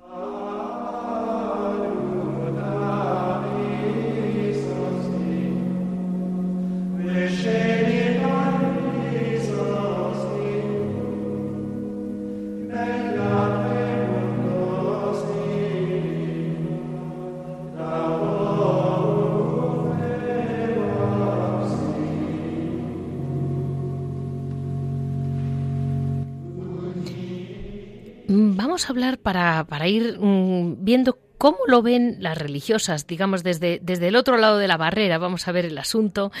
[28.34, 33.78] Vamos a hablar para, para ir mm, viendo ¿Cómo lo ven las religiosas, digamos, desde,
[33.82, 35.18] desde el otro lado de la barrera?
[35.18, 36.32] Vamos a ver el asunto.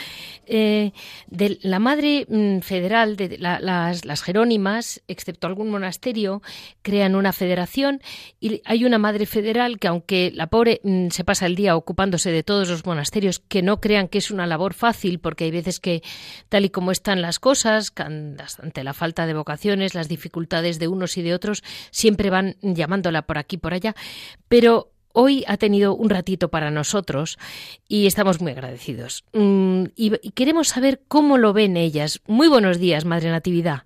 [0.46, 0.92] Eh,
[1.26, 6.40] de la madre mm, federal, de las, las, Jerónimas, excepto algún monasterio,
[6.80, 8.00] crean una federación
[8.40, 12.30] y hay una madre federal que, aunque la pobre mm, se pasa el día ocupándose
[12.30, 15.80] de todos los monasterios, que no crean que es una labor fácil, porque hay veces
[15.80, 16.02] que,
[16.48, 21.18] tal y como están las cosas, ante la falta de vocaciones, las dificultades de unos
[21.18, 23.94] y de otros, siempre van llamándola por aquí, por allá,
[24.48, 27.38] pero hoy ha tenido un ratito para nosotros
[27.88, 29.24] y estamos muy agradecidos.
[29.32, 32.20] Mm, y, queremos saber cómo lo ven ellas.
[32.26, 33.84] Muy buenos días, Madre Natividad.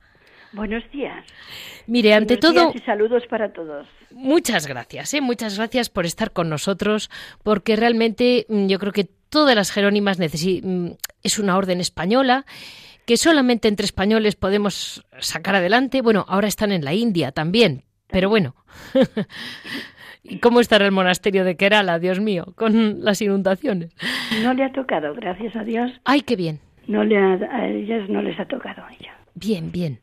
[0.53, 1.25] Buenos días.
[1.87, 2.73] Mire, ante todo.
[2.75, 3.87] y saludos para todos.
[4.11, 5.21] Muchas gracias, ¿eh?
[5.21, 7.11] muchas gracias por estar con nosotros,
[7.43, 10.88] porque realmente mm, yo creo que todas las Jerónimas mm,
[11.23, 12.47] es una orden española
[13.05, 16.03] que solamente entre españoles podemos sacar adelante.
[16.03, 18.55] Bueno, ahora están en la India también, pero bueno.
[20.29, 23.95] ¿Y cómo estará el monasterio de Kerala, Dios mío, con las inundaciones?
[24.43, 25.91] No le ha tocado, gracias a Dios.
[26.05, 26.61] ¡Ay, qué bien!
[26.87, 29.14] No le a ellas no les ha tocado a ella.
[29.35, 30.01] Bien, bien.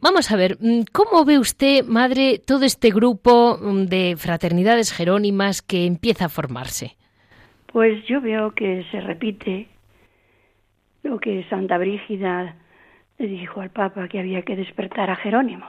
[0.00, 5.62] Vamos a ver, mm, ¿cómo ve usted, madre, todo este grupo mm, de fraternidades jerónimas
[5.62, 6.96] que empieza a formarse?
[7.66, 9.68] Pues yo veo que se repite
[11.02, 12.56] lo que Santa Brígida
[13.18, 15.66] le dijo al Papa que había que despertar a Jerónimo.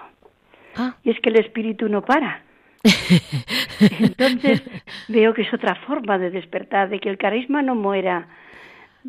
[0.75, 0.95] Ah.
[1.03, 2.44] Y es que el espíritu no para.
[3.99, 4.63] Entonces
[5.07, 8.27] veo que es otra forma de despertar, de que el carisma no muera.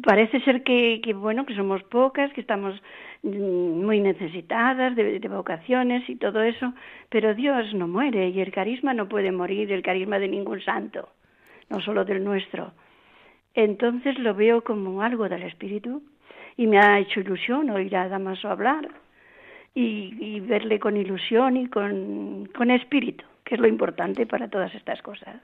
[0.02, 2.80] Parece ser que, bueno, que somos pocas, que estamos
[3.22, 6.72] mm, muy necesitadas de, vocaciones y todo eso,
[7.08, 11.08] pero Dios no muere y el carisma no puede morir, el carisma de ningún santo,
[11.70, 12.72] no solo del nuestro.
[13.54, 16.02] Entonces lo veo como algo del Espíritu
[16.56, 18.88] y me ha hecho ilusión oír a Damaso hablar
[19.74, 24.74] y, y verle con ilusión y con, con espíritu que es lo importante para todas
[24.74, 25.36] estas cosas.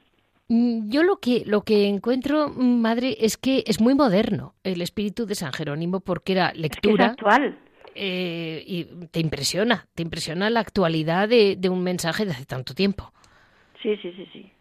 [0.48, 4.82] Mm, yo lo que, lo que encuentro, mm, madre, es que es muy moderno el
[4.82, 7.06] espíritu de San Jerónimo porque era lectura.
[7.06, 7.56] Es, actual.
[7.94, 13.12] Eh, y te impresiona, te impresiona la actualidad de, un mensaje de hace tanto tiempo.
[13.80, 14.52] Sí, sí, sí, sí.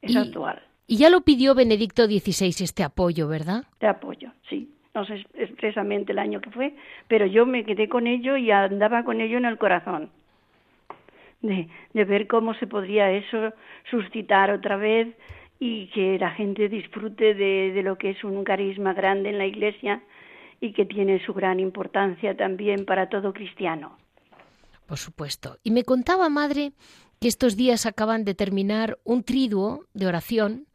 [0.00, 0.62] Es actual.
[0.86, 3.64] Y ya lo pidió Benedicto XVI este apoyo, ¿verdad?
[3.74, 4.74] Este apoyo, sí.
[4.94, 6.74] No sé expresamente el año que fue,
[7.06, 10.10] pero yo me quedé con ello y andaba con ello en el corazón
[11.42, 13.52] de, ver cómo se podría eso
[13.90, 15.08] suscitar otra vez
[15.58, 19.46] y que la gente disfrute de, de, lo que es un carisma grande en la
[19.46, 20.02] Iglesia
[20.60, 23.96] y que tiene su gran importancia también para todo cristiano.
[24.86, 25.56] Por supuesto.
[25.62, 26.72] Y me contaba, madre,
[27.20, 30.66] que estos días acaban de terminar un triduo de oración.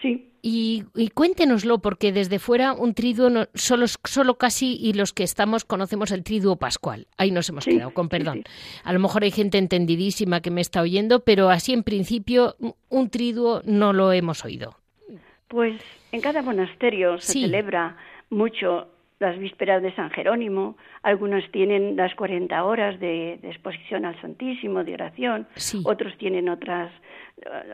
[0.00, 0.24] Sí.
[0.40, 0.84] Y,
[1.14, 6.22] cuéntenoslo, porque desde fuera un triduo, solo, solo casi y los que estamos conocemos el
[6.22, 7.06] triduo pascual.
[7.16, 8.44] Ahí nos hemos quedado, con perdón.
[8.84, 12.56] A lo mejor hay gente entendidísima que me está oyendo, pero así en principio
[12.88, 14.76] un triduo no lo hemos oído.
[15.48, 15.80] Pues
[16.12, 17.96] en cada monasterio se celebra
[18.30, 18.88] mucho
[19.20, 24.94] las vísperas de San Jerónimo, algunos tienen las 40 horas de, exposición al Santísimo, de
[24.94, 25.46] oración,
[25.84, 26.90] otros tienen otras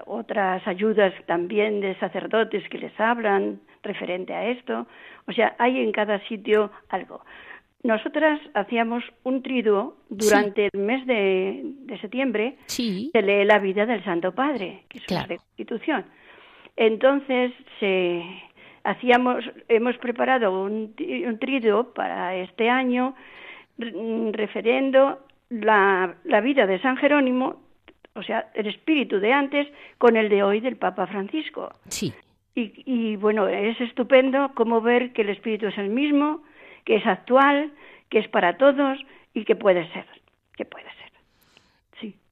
[0.06, 4.86] otras ayudas también de sacerdotes que les hablan referente a esto.
[5.26, 7.24] O sea, hay en cada sitio algo.
[7.82, 12.56] Nosotras hacíamos un triduo durante el mes de, septiembre.
[12.66, 13.10] Sí.
[13.12, 16.04] Se lee la vida del Santo Padre, que es una constitución.
[16.76, 18.24] Entonces, se,
[18.84, 20.94] hacíamos, hemos preparado un,
[21.26, 23.14] un triduo para este año
[23.76, 25.18] referendo
[25.50, 27.64] la, la vida de San Jerónimo
[28.14, 29.68] o sea, el espíritu de antes
[29.98, 31.72] con el de hoy del Papa Francisco.
[31.88, 32.12] Sí.
[32.56, 36.44] Y, bueno, es estupendo cómo ver que el espíritu es el mismo,
[36.84, 37.72] que es actual,
[38.10, 38.96] que es para todos
[39.32, 40.06] y que puede ser,
[40.56, 41.03] que puede ser.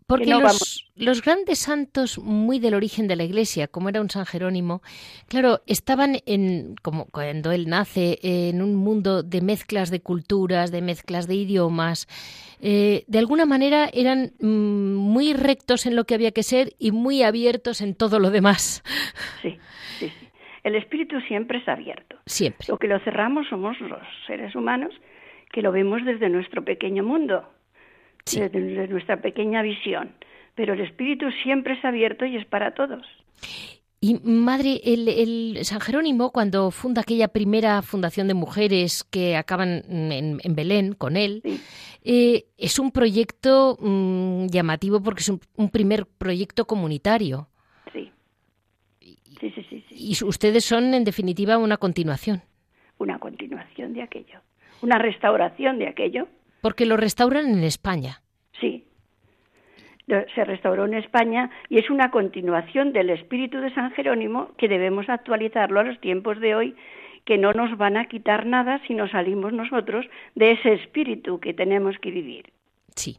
[0.06, 4.26] Porque los, los, grandes santos muy del origen de la Iglesia, como era un San
[4.26, 4.82] Jerónimo,
[5.28, 10.82] claro, estaban en, como cuando él nace, en un mundo de mezclas de culturas, de
[10.82, 12.06] mezclas de idiomas,
[12.60, 16.92] eh, de alguna manera eran mm, muy rectos en lo que había que ser y
[16.92, 18.82] muy abiertos en todo lo demás.
[19.42, 19.58] Sí,
[19.98, 20.28] sí, sí.
[20.62, 22.18] El espíritu siempre es abierto.
[22.26, 22.66] Siempre.
[22.68, 24.92] Lo que lo cerramos somos los seres humanos
[25.52, 27.44] que lo vemos desde nuestro pequeño mundo,
[28.24, 30.12] desde nuestra pequeña visión.
[30.54, 33.06] pero el espíritu siempre es abierto y es para todos.
[34.04, 40.54] Y madre, el, San Jerónimo, cuando funda aquella primera fundación de mujeres que acaban en,
[40.56, 41.40] Belén con él,
[42.02, 47.46] eh, es un proyecto mm, llamativo porque es un, primer proyecto comunitario.
[47.92, 48.10] Sí.
[49.38, 52.42] Sí, sí, sí, Y ustedes son, en definitiva, una continuación.
[52.98, 54.40] Una continuación de aquello.
[54.80, 56.26] Una restauración de aquello.
[56.62, 58.22] Porque lo restauran en España.
[58.58, 58.86] Sí,
[60.34, 65.08] se restauró en España y es una continuación del espíritu de San Jerónimo que debemos
[65.08, 66.76] actualizarlo a los tiempos de hoy,
[67.24, 71.54] que no nos van a quitar nada si nos salimos nosotros de ese espíritu que
[71.54, 72.52] tenemos que vivir.
[72.96, 73.18] Sí.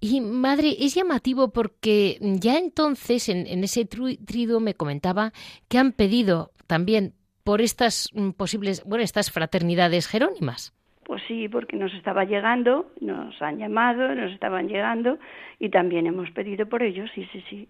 [0.00, 5.32] Y madre, es llamativo porque ya entonces en, en ese trido me comentaba
[5.68, 7.14] que han pedido también
[7.44, 10.74] por estas mm, posibles, bueno, estas fraternidades jerónimas.
[11.10, 15.18] Pues sí, porque nos estaba llegando, nos han llamado, nos estaban llegando
[15.58, 17.68] y también hemos pedido por ellos, sí, sí, sí.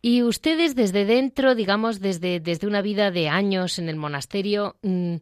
[0.00, 5.16] Y ustedes desde dentro, digamos, desde, desde una vida de años en el monasterio, mm,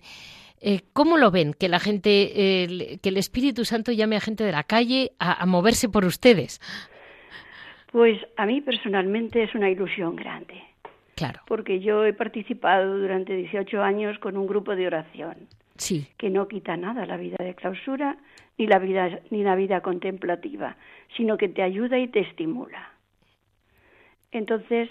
[0.60, 1.54] eh, ¿cómo lo ven?
[1.54, 2.06] Que la gente,
[3.02, 6.60] que el Espíritu Santo llame a gente de la calle a, moverse por ustedes.
[7.90, 10.62] Pues a mí personalmente es una ilusión grande.
[11.16, 11.40] Claro.
[11.48, 16.06] Porque yo he participado durante 18 años con un grupo de oración sí.
[16.18, 18.16] que no quita nada la vida de clausura
[18.58, 20.76] ni la vida ni la vida contemplativa,
[21.16, 22.92] sino que te ayuda y te estimula.
[24.30, 24.88] Entonces,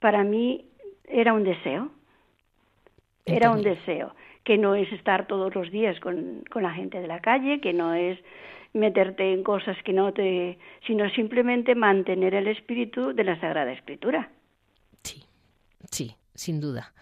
[0.00, 0.66] para mí
[1.04, 1.90] era un deseo,
[3.24, 7.06] era un deseo, que no es estar todos los días con, con la gente de
[7.06, 8.18] la calle, que no es
[8.74, 14.30] meterte en cosas que no te, sino simplemente mantener el espíritu de la Sagrada Escritura.
[15.02, 15.24] Sí,
[15.90, 16.92] sí, sin duda.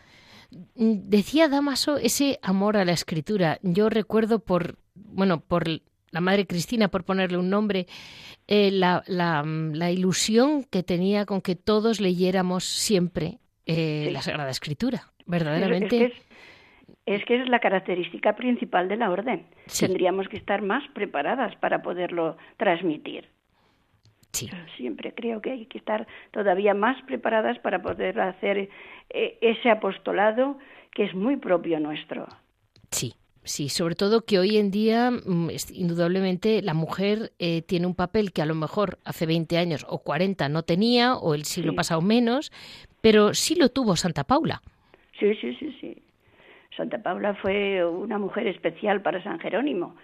[0.75, 3.59] Mm, decía Damaso ese amor a la escritura.
[3.63, 7.87] Yo recuerdo por, bueno, por la Madre Cristina, por ponerle un nombre,
[8.47, 15.13] eh, la, la, ilusión que tenía con que todos leyéramos siempre eh, la Sagrada Escritura.
[15.25, 16.13] Verdaderamente.
[17.07, 19.47] Es que es, la característica principal de la orden.
[19.79, 23.29] Tendríamos que estar más preparadas para poderlo transmitir.
[24.77, 28.69] Siempre creo que hay que estar todavía más preparadas para poder hacer
[29.11, 30.59] eh, ese apostolado
[30.93, 32.27] que es muy propio nuestro.
[32.91, 33.15] Sí,
[33.45, 38.33] Sí, sobre todo que hoy en día, mm, indudablemente, la mujer eh, tiene un papel
[38.33, 42.01] que a lo mejor hace 20 años o 40 no tenía, o el siglo pasado
[42.03, 42.53] menos,
[43.01, 44.63] pero sí lo tuvo Santa Paula.
[45.19, 46.03] Sí, sí, sí, sí.
[46.77, 49.97] Santa Paula fue una mujer especial para San Jerónimo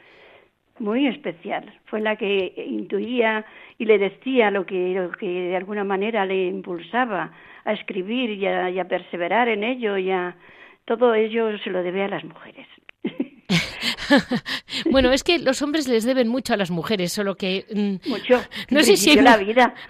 [0.81, 1.73] muy especial.
[1.87, 3.45] Fue la que intuía
[3.79, 7.33] y le decía lo que, lo que de alguna manera le impulsaba
[7.65, 10.37] a escribir y a, perseverar en ello y a
[10.85, 12.67] todo ello se lo debe a las mujeres.
[14.91, 18.41] bueno, es que los hombres les deben mucho a las mujeres, solo que mm, mucho.
[18.71, 19.75] No sé si la vida.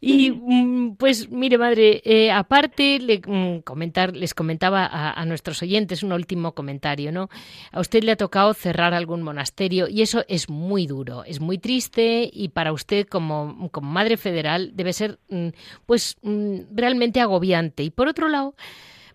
[0.00, 6.02] Y mm, pues mire, madre, eh, aparte le, mm, comentar, les comentaba a, nuestros oyentes
[6.02, 7.30] un último comentario, ¿no?
[7.72, 11.58] A usted le ha tocado cerrar algún monasterio y eso es muy duro, es muy
[11.58, 15.48] triste y para usted como, como madre federal debe ser mm,
[15.86, 17.82] pues realmente agobiante.
[17.82, 18.54] Y por otro lado,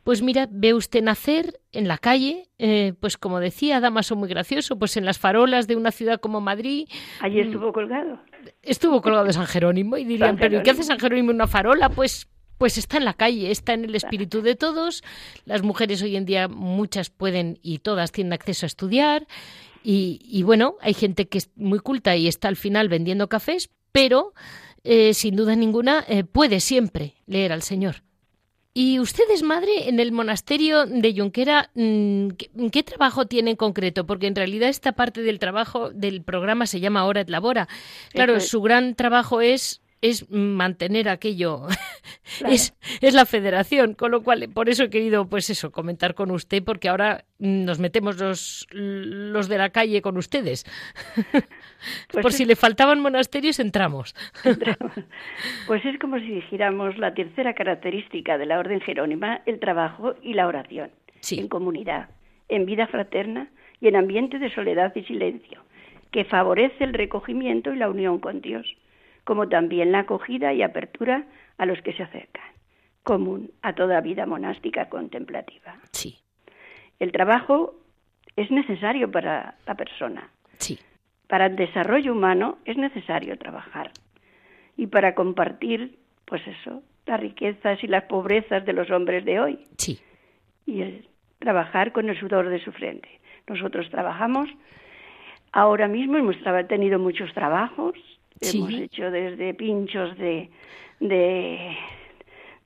[0.03, 4.77] pues mira, ve usted nacer en la calle, eh, pues como decía Damaso muy gracioso,
[4.77, 6.87] pues en las farolas de una ciudad como Madrid.
[7.19, 8.19] Allí estuvo colgado
[8.61, 11.47] estuvo colgado de San Jerónimo y dirían, pero ¿y qué hace San Jerónimo en una
[11.47, 11.89] farola?
[11.89, 12.27] Pues
[12.57, 15.03] pues está en la calle, está en el espíritu de todos.
[15.45, 19.25] Las mujeres hoy en día muchas pueden y todas tienen acceso a estudiar.
[19.83, 24.33] Y, bueno, hay gente que es muy culta y está al final vendiendo cafés, pero
[24.83, 28.03] eh, sin duda ninguna eh, puede siempre leer al Señor.
[28.73, 32.29] ¿Y ustedes, madre, en el monasterio de Junquera, mm,
[32.71, 34.05] ¿qué, trabajo tiene en concreto?
[34.05, 37.67] Porque en realidad esta parte del trabajo del programa se llama Hora et Labora.
[38.11, 41.67] Claro, su gran trabajo es es mantener aquello,
[42.47, 46.31] es, es la federación, con lo cual por eso he querido pues eso, comentar con
[46.31, 50.65] usted, porque ahora nos metemos los, los de la calle con ustedes.
[52.11, 54.13] Pues por si le faltaban monasterios, entramos.
[55.65, 60.35] Pues es como si dijéramos la tercera característica de la orden jerónima, el trabajo y
[60.35, 60.91] la oración,
[61.31, 62.09] en comunidad,
[62.49, 63.47] en vida fraterna
[63.79, 65.63] y en ambiente de soledad y silencio,
[66.11, 68.67] que favorece el recogimiento y la unión con Dios
[69.31, 71.23] como también la acogida y apertura
[71.57, 72.51] a los que se acercan,
[73.01, 75.77] común a toda vida monástica contemplativa.
[75.93, 76.19] Sí.
[76.99, 77.73] El trabajo
[78.35, 80.29] es necesario para la persona.
[80.57, 80.77] Sí.
[81.29, 83.91] Para el desarrollo humano es necesario trabajar.
[84.75, 89.59] Y para compartir, pues eso, las riquezas y las pobrezas de los hombres de hoy.
[89.77, 89.97] Sí.
[90.65, 91.07] Y el
[91.39, 93.21] trabajar con el sudor de su frente.
[93.47, 94.49] Nosotros trabajamos
[95.53, 96.37] Ahora mismo hemos
[96.69, 97.93] tenido muchos trabajos,
[98.41, 100.49] hemos hecho desde pinchos de,
[100.99, 101.77] de,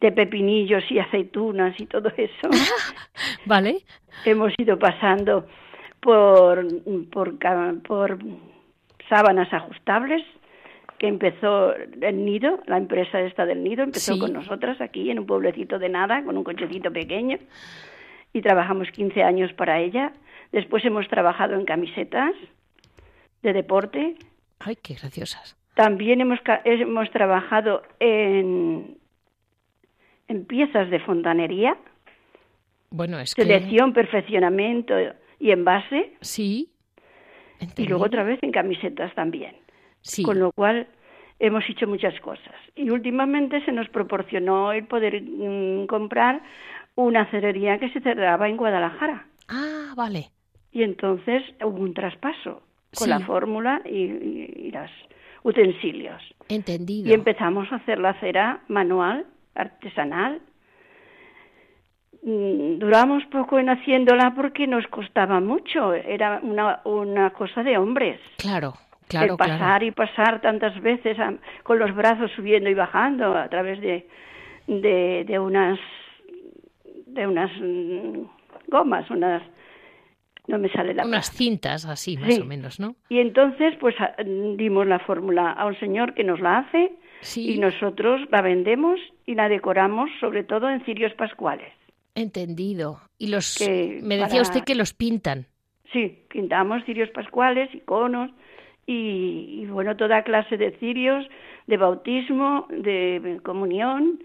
[0.02, 2.50] de pepinillos y aceitunas y todo eso.
[3.46, 3.84] vale.
[4.24, 5.46] Hemos ido pasando
[6.00, 6.66] por,
[7.12, 7.38] por,
[7.82, 8.20] por
[9.10, 10.24] sábanas ajustables,
[10.98, 15.26] que empezó el nido, la empresa esta del nido, empezó con nosotras aquí en un
[15.26, 17.38] pueblecito de nada, con un cochecito pequeño,
[18.32, 20.14] y trabajamos 15 años para ella.
[20.52, 22.34] Después hemos trabajado en camisetas
[23.44, 24.16] de deporte.
[24.60, 25.58] Ay, qué graciosas.
[25.76, 28.98] También hemos, hemos trabajado en,
[30.28, 31.78] en piezas de fontanería.
[32.90, 34.96] Bueno, es Selección, perfeccionamiento
[35.40, 36.14] y envase.
[36.22, 36.70] Sí.
[37.78, 39.56] Y luego otra vez en camisetas también.
[40.24, 40.88] Con lo cual
[41.40, 42.56] hemos hecho muchas cosas.
[42.76, 46.42] Y últimamente se nos proporcionó el poder mm, comprar
[46.96, 49.28] una cerería que se cerraba en Guadalajara.
[49.48, 50.30] Ah, vale.
[50.72, 52.64] Y entonces hubo un traspaso
[52.98, 54.92] con la fórmula y, los
[55.46, 56.22] utensilios.
[56.50, 57.08] Entendido.
[57.08, 60.42] Y empezamos a hacer la cera manual, artesanal.
[62.24, 65.94] Mm, duramos poco en haciéndola porque nos costaba mucho.
[65.94, 68.20] Era una, una cosa de hombres.
[68.38, 68.74] Claro.
[69.08, 71.16] Claro, pasar y pasar tantas veces
[71.62, 74.08] con los brazos subiendo y bajando a través de,
[74.66, 75.78] de, unas
[77.06, 78.24] de unas mm,
[78.68, 79.44] gomas, unas
[80.48, 82.96] no me sale la unas cintas así más o menos, ¿no?
[83.10, 83.96] Y entonces pues
[84.58, 86.92] dimos la fórmula a un señor que nos la hace
[87.36, 91.72] y nosotros la vendemos y la decoramos sobre todo en cirios pascuales.
[92.14, 93.02] Entendido.
[93.18, 93.60] Y los
[94.02, 95.48] me decía usted que los pintan.
[95.92, 98.32] Sí, pintamos cirios pascuales, iconos
[98.86, 101.26] y, bueno, toda clase de cirios,
[101.68, 104.20] de bautismo, de comunión,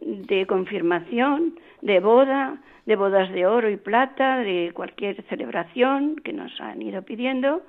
[0.00, 6.60] de confirmación, de boda, de bodas de oro y plata, de cualquier celebración que nos
[6.60, 7.62] han ido pidiendo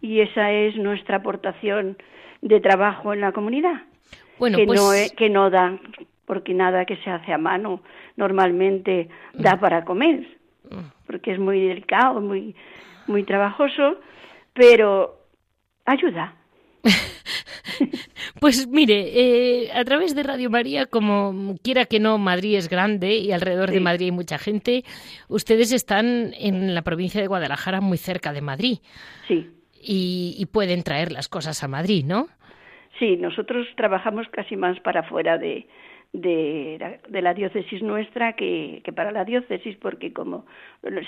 [0.00, 1.96] y esa es nuestra aportación
[2.42, 3.82] de trabajo en la comunidad.
[4.38, 4.80] Bueno, que, pues...
[4.80, 5.78] no, que no da,
[6.24, 7.82] porque nada que se hace a mano
[8.16, 9.60] normalmente da mm.
[9.60, 10.26] para comer,
[10.70, 11.06] mm.
[11.06, 12.54] porque es muy delicado, muy,
[13.06, 13.96] muy trabajoso,
[14.52, 15.18] pero
[15.84, 16.34] ayuda.
[18.40, 23.16] Pues mire, eh, a través de Radio María, como quiera que no, Madrid es grande
[23.16, 24.84] y alrededor de Madrid hay mucha gente,
[25.28, 28.78] ustedes están en la provincia de Guadalajara, muy cerca de Madrid.
[29.26, 29.50] Sí.
[29.80, 32.26] Y, pueden traer las cosas a Madrid, ¿no?
[32.98, 35.68] Sí, nosotros trabajamos casi más para fuera de,
[36.12, 40.46] de, la diócesis nuestra que, para la diócesis, porque como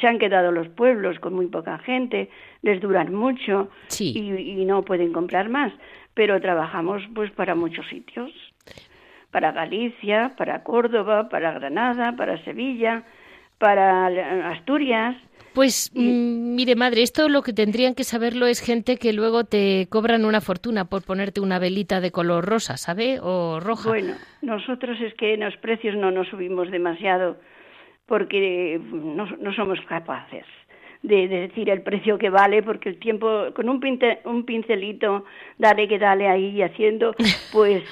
[0.01, 2.29] se han quedado los pueblos con muy poca gente,
[2.63, 5.73] les duran mucho y, no pueden comprar más,
[6.21, 8.31] pero trabajamos pues para muchos sitios,
[9.31, 13.05] para Galicia, para Córdoba, para Granada, para Sevilla,
[13.57, 14.09] para
[14.51, 15.17] Asturias,
[15.55, 20.27] pues mire, madre, esto lo que tendrían que saberlo es gente que luego te cobran
[20.27, 23.19] una fortuna por ponerte una velita de color rosa, ¿sabe?
[23.23, 23.89] O roja.
[23.89, 27.39] Bueno, nosotros es que en los precios no nos subimos demasiado
[28.05, 30.45] porque no, no somos capaces
[31.03, 33.81] de, decir el precio que vale, porque el tiempo, con un,
[34.25, 35.25] un pincelito,
[35.59, 37.15] dale que dale ahí haciendo,
[37.53, 37.83] pues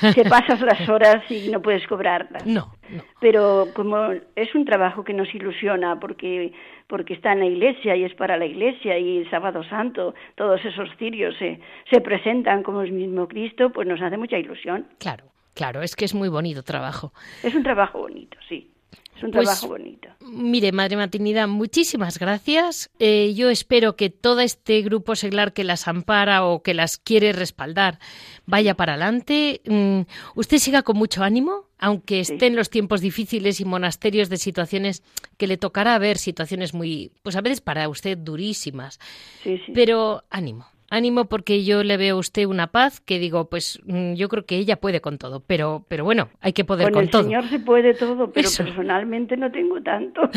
[0.14, 2.46] te pasas las horas y no puedes cobrarlas.
[2.46, 2.72] No,
[3.20, 6.52] Pero como es un trabajo que nos ilusiona, porque,
[6.86, 10.64] porque está en la iglesia y es para la iglesia y el sábado santo, todos
[10.64, 14.86] esos cirios se, se presentan como el mismo Cristo, pues nos hace mucha ilusión.
[14.98, 17.12] Claro, claro, es que es muy bonito trabajo.
[17.42, 18.70] Es un trabajo bonito, sí.
[19.16, 20.08] Es un pues, trabajo bonito.
[20.20, 22.90] Mire, Madre Maternidad, muchísimas gracias.
[22.98, 27.32] Eh, yo espero que todo este grupo seglar que las ampara o que las quiere
[27.32, 27.98] respaldar
[28.44, 29.62] vaya para adelante.
[29.64, 30.00] Mm,
[30.34, 35.02] usted siga con mucho ánimo, aunque estén los tiempos difíciles y monasterios de situaciones
[35.38, 38.98] que le tocará ver, situaciones muy, pues a veces para usted durísimas.
[39.42, 39.72] Sí, sí.
[39.74, 44.14] Pero ánimo, ánimo porque yo le veo a usted una paz que digo, pues mm,
[44.14, 47.04] yo creo que ella puede con todo, pero pero bueno, hay que poder con, con
[47.04, 50.22] el Señor se puede todo, pero personalmente no tengo tanto.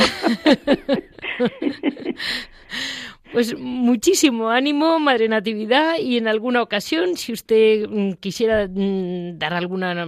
[3.31, 9.53] Pues muchísimo ánimo, Madre Natividad, y en alguna ocasión, si usted mm, quisiera mm, dar
[9.53, 10.07] alguna,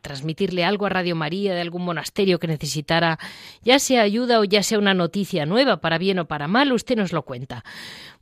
[0.00, 3.18] transmitirle algo a Radio María de algún monasterio que necesitara,
[3.62, 6.96] ya sea ayuda o ya sea una noticia nueva, para bien o para mal, usted
[6.96, 7.64] nos lo cuenta.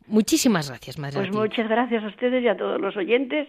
[0.07, 1.19] Muchísimas gracias, Madre.
[1.19, 3.49] Pues muchas gracias a ustedes y a todos los oyentes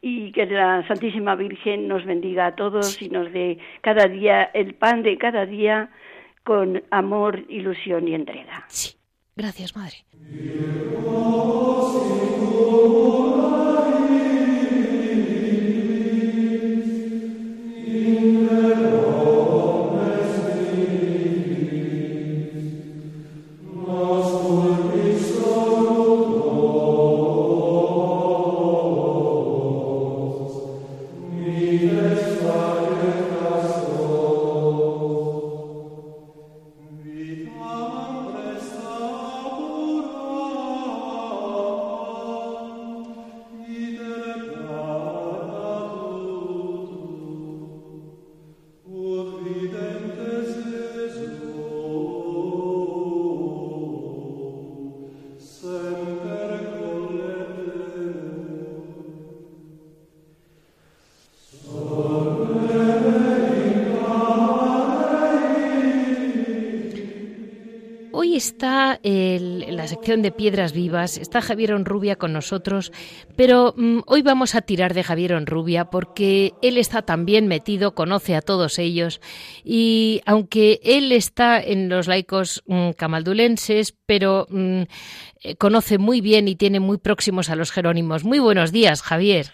[0.00, 4.74] y que la Santísima Virgen nos bendiga a todos y nos dé cada día el
[4.74, 5.90] pan de cada día
[6.44, 8.66] con amor, ilusión y entrega.
[8.68, 8.96] Sí,
[9.34, 10.04] gracias, Madre.
[69.04, 69.53] En
[69.84, 72.90] la sección de Piedras Vivas, está Javier Onrubia con nosotros,
[73.36, 78.34] pero mm, hoy vamos a tirar de Javier Onrubia porque él está también metido, conoce
[78.34, 79.20] a todos ellos
[79.62, 84.84] y aunque él está en los laicos mm, camaldulenses, pero mm,
[85.42, 88.24] eh, conoce muy bien y tiene muy próximos a los Jerónimos.
[88.24, 89.48] Muy buenos días, Javier.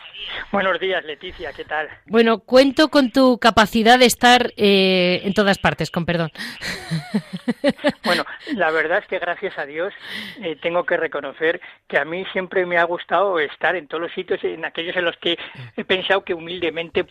[0.52, 1.88] Buenos días, Leticia, ¿qué tal?
[2.06, 6.30] Bueno, cuento con tu capacidad de estar eh, en todas partes, con perdón.
[8.04, 8.24] Bueno,
[8.54, 9.92] la verdad es que gracias a Dios
[10.42, 14.12] eh, tengo que reconocer que a mí siempre me ha gustado estar en todos los
[14.12, 15.38] sitios, en aquellos en los que
[15.76, 17.06] he pensado que humildemente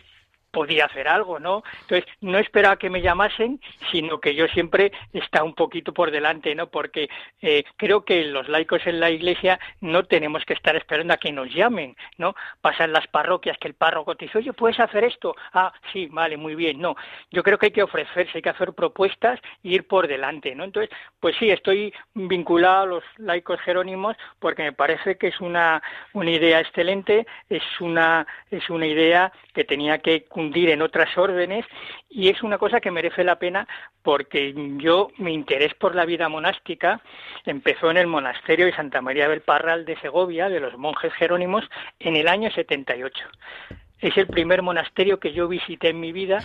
[0.50, 1.62] podía hacer algo, ¿no?
[1.82, 6.54] Entonces, no esperaba que me llamasen, sino que yo siempre está un poquito por delante,
[6.54, 6.68] ¿no?
[6.68, 7.08] Porque
[7.40, 11.32] eh, creo que los laicos en la iglesia no tenemos que estar esperando a que
[11.32, 12.34] nos llamen, ¿no?
[12.60, 15.34] Pasan las parroquias que el párroco te dice, oye, ¿puedes hacer esto?
[15.52, 16.80] Ah, sí, vale, muy bien.
[16.80, 16.96] No,
[17.30, 20.64] yo creo que hay que ofrecerse, hay que hacer propuestas e ir por delante, ¿no?
[20.64, 20.90] Entonces,
[21.20, 25.82] pues sí, estoy vinculado a los laicos jerónimos porque me parece que es una,
[26.12, 31.66] una idea excelente, es una, es una idea que tenía que en otras órdenes
[32.08, 33.68] y es una cosa que merece la pena
[34.02, 37.00] porque yo mi interés por la vida monástica
[37.44, 41.64] empezó en el monasterio de Santa María del Parral de Segovia de los monjes jerónimos
[41.98, 43.24] en el año 78.
[44.00, 46.40] Es el primer monasterio que yo visité en mi vida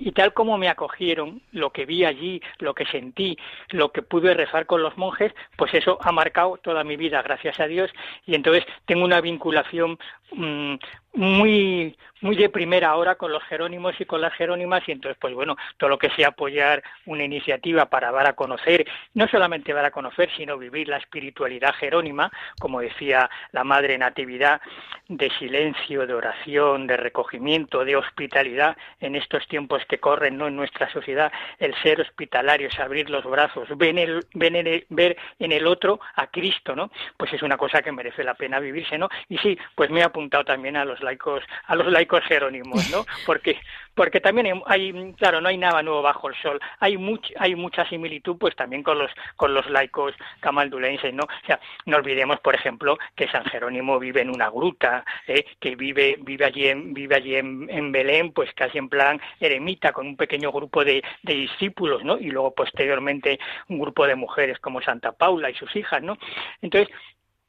[0.00, 3.36] y tal como me acogieron, lo que vi allí, lo que sentí,
[3.68, 7.60] lo que pude rezar con los monjes, pues eso ha marcado toda mi vida, gracias
[7.60, 7.90] a Dios,
[8.24, 9.98] y entonces tengo una vinculación
[10.32, 10.74] mm,
[11.14, 15.34] muy muy de primera hora con los jerónimos y con las jerónimas y entonces pues
[15.34, 19.86] bueno todo lo que sea apoyar una iniciativa para dar a conocer no solamente dar
[19.86, 22.30] a conocer sino vivir la espiritualidad jerónima
[22.60, 24.60] como decía la madre natividad
[25.08, 28.76] de silencio de oración de recogimiento de hospitalidad.
[29.00, 33.24] En estos tiempos que corren no en nuestra sociedad el ser hospitalario es abrir los
[33.24, 37.92] brazos ver, el, ver en el otro a Cristo no pues es una cosa que
[37.92, 41.42] merece la pena vivirse no y sí pues me he apuntado también a los laicos,
[41.66, 43.04] a los laicos jerónimos, ¿no?
[43.26, 43.58] Porque,
[43.94, 46.58] porque también hay, claro, no hay nada nuevo bajo el sol.
[46.78, 51.24] Hay much, hay mucha similitud, pues también con los, con los laicos camaldulenses, ¿no?
[51.24, 55.44] O sea, no olvidemos, por ejemplo, que San Jerónimo vive en una gruta, ¿eh?
[55.60, 60.06] que vive, vive allí, en, vive allí en, Belén, pues casi en plan eremita, con
[60.06, 62.16] un pequeño grupo de, de discípulos, ¿no?
[62.16, 63.38] Y luego posteriormente
[63.68, 66.16] un grupo de mujeres como Santa Paula y sus hijas, ¿no?
[66.62, 66.94] Entonces,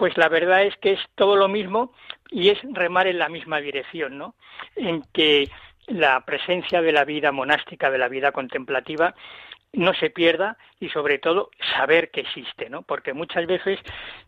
[0.02, 1.94] pues la verdad es que es todo lo mismo
[2.32, 4.34] y es remar en la misma dirección, ¿no?
[4.76, 5.48] En que
[5.86, 9.14] la presencia de la vida monástica, de la vida contemplativa,
[9.74, 12.82] no se pierda y sobre todo saber que existe, ¿no?
[12.82, 13.78] Porque muchas veces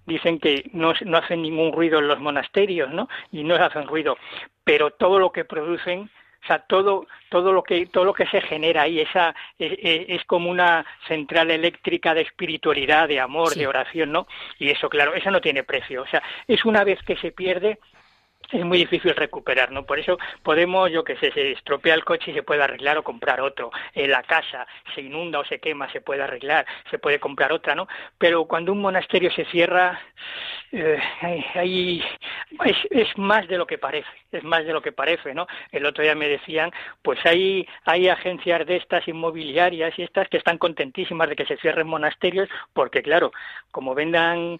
[0.06, 3.10] dicen que no, no hacen ningún ruido en los monasterios, ¿no?
[3.32, 4.16] Y no hacen ruido,
[4.64, 6.08] pero todo lo que producen
[6.44, 10.06] o sea, todo, todo lo que, todo lo que se genera ahí, esa, es, e,
[10.10, 14.28] es como una central eléctrica de espiritualidad, de amor, de oración, ¿no?
[14.60, 16.02] Y eso, claro, eso no tiene precio.
[16.02, 17.80] O sea, es una vez que se pierde,
[18.54, 19.86] es muy difícil recuperar, ¿no?
[19.86, 23.04] Por eso podemos, yo que sé, se estropea el coche y se puede arreglar o
[23.04, 23.72] comprar otro.
[23.94, 27.74] En la casa se inunda o se quema, se puede arreglar, se puede comprar otra,
[27.76, 27.88] ¿no?
[28.18, 30.00] Pero cuando un monasterio se cierra,
[30.72, 31.00] eh,
[31.56, 32.04] ahí
[32.92, 35.48] es, más de lo que parece, es más de lo que parece, ¿no?
[35.72, 40.38] El otro día me decían, pues hay, hay agencias de estas inmobiliarias y estas que
[40.38, 43.32] están contentísimas de que se cierren monasterios, porque claro,
[43.72, 44.60] como vendan,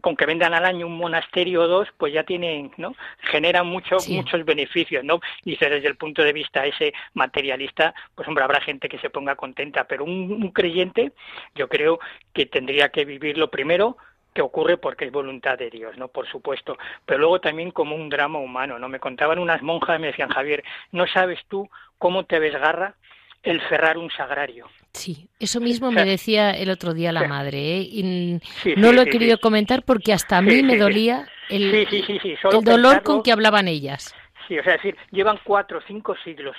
[0.00, 2.94] con que vendan al año un monasterio o dos, pues ya tienen, ¿no?
[3.20, 5.20] Generan muchos muchos beneficios, ¿no?
[5.44, 9.36] Y desde el punto de vista ese materialista, pues hombre, habrá gente que se ponga
[9.36, 11.12] contenta, pero un, creyente
[11.54, 12.00] yo creo
[12.32, 13.96] que tendría que vivirlo primero
[14.34, 16.08] que ocurre porque es voluntad de Dios, ¿no?
[16.08, 18.88] Por supuesto, pero luego también como un drama humano, ¿no?
[18.88, 20.62] Me contaban unas monjas, me decían, Javier,
[20.92, 22.94] ¿no sabes tú cómo te desgarra
[23.42, 24.66] el cerrar un sagrario?
[24.92, 27.80] Sí, eso mismo me decía el otro día la madre, ¿eh?
[27.80, 28.40] y
[28.76, 33.32] no lo he querido comentar porque hasta a mí me dolía el, dolor con que
[33.32, 34.14] hablaban ellas.
[34.46, 36.56] Sí, o sea, decir, llevan cuatro o cinco siglos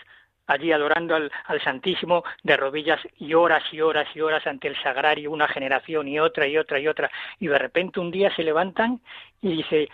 [0.47, 4.81] allí adorando al, al, Santísimo de rodillas y horas y horas y horas ante el
[4.81, 8.43] sagrario, una generación y otra y otra y otra, y de repente un día se
[8.43, 8.99] levantan
[9.41, 9.89] y dice,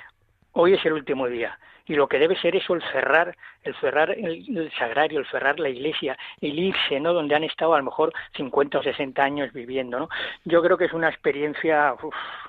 [0.53, 4.11] hoy es el último día y lo que debe ser eso el cerrar el cerrar
[4.11, 8.13] el, sagrario el cerrar la iglesia el irse no donde han estado a lo mejor
[8.35, 10.09] 50 o 60 años viviendo no
[10.43, 11.95] yo creo que es una experiencia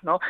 [0.02, 0.20] no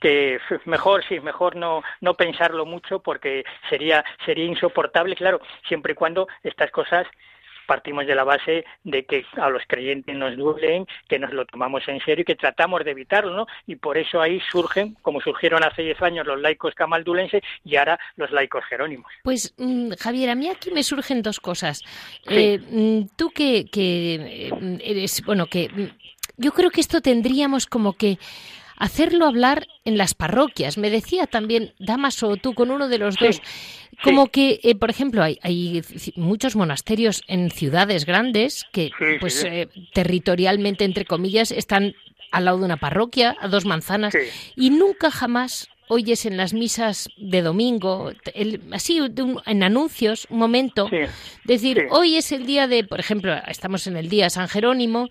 [0.00, 5.96] que, mejor sí mejor no no pensarlo mucho porque sería sería insoportable claro siempre y
[5.96, 7.06] cuando estas cosas
[7.66, 11.86] partimos de la base de que a los creyentes nos duelen, que nos lo tomamos
[11.88, 13.46] en serio y que tratamos de evitarlo, ¿no?
[13.66, 17.98] Y por eso ahí surgen, como surgieron hace 10 años los laicos camaldulenses y ahora
[18.16, 19.12] los laicos jerónimos.
[19.22, 21.82] Pues, mm, Javier, a mí aquí me surgen dos cosas.
[22.28, 25.70] Eh, mm, tú que, que mm, eres, bueno, que
[26.36, 28.18] yo creo que esto tendríamos como que
[28.76, 30.78] hacerlo hablar en las parroquias.
[30.78, 33.40] Me decía también Damaso, tú con uno de los dos,
[34.02, 35.82] como que, eh, por ejemplo, hay, hay,
[36.16, 38.90] muchos monasterios en ciudades grandes que,
[39.20, 41.94] pues, eh, territorialmente, entre comillas, están
[42.32, 44.14] al lado de una parroquia, a dos manzanas,
[44.56, 48.12] y nunca jamás oyes en las misas de domingo,
[48.72, 49.00] así
[49.46, 50.90] en anuncios, un momento,
[51.44, 55.08] decir, hoy es el día de, por ejemplo, estamos en el día San Jerónimo,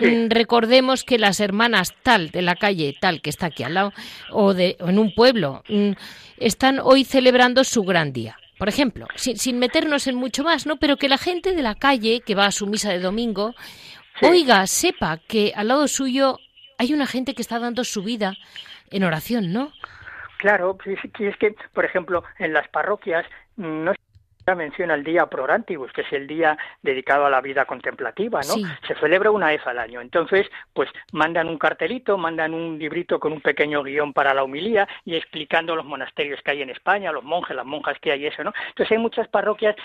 [0.00, 3.92] Mm, recordemos que las hermanas tal de la calle tal que está aquí al lado
[4.30, 5.92] o de en un pueblo mm,
[6.38, 8.36] están hoy celebrando su gran día.
[8.58, 10.76] Por ejemplo, sin, meternos en mucho más, ¿no?
[10.78, 13.54] Pero que la gente de la calle que va a su misa de domingo
[14.20, 16.38] oiga, sepa que al lado suyo
[16.76, 18.34] hay una gente que está dando su vida
[18.90, 19.72] en oración, ¿no?
[20.38, 23.26] Claro, es que, por ejemplo, en las parroquias
[23.56, 23.92] no
[24.54, 28.54] menciona el día Prorantibus, que es el día dedicado a la vida contemplativa, ¿no?
[28.86, 30.00] Se celebra una vez al año.
[30.00, 34.88] Entonces, pues mandan un cartelito, mandan un librito con un pequeño guion para la humilía
[35.04, 38.44] y explicando los monasterios que hay en España, los monjes, las monjas que hay, eso,
[38.44, 38.52] ¿no?
[38.68, 39.76] Entonces hay muchas parroquias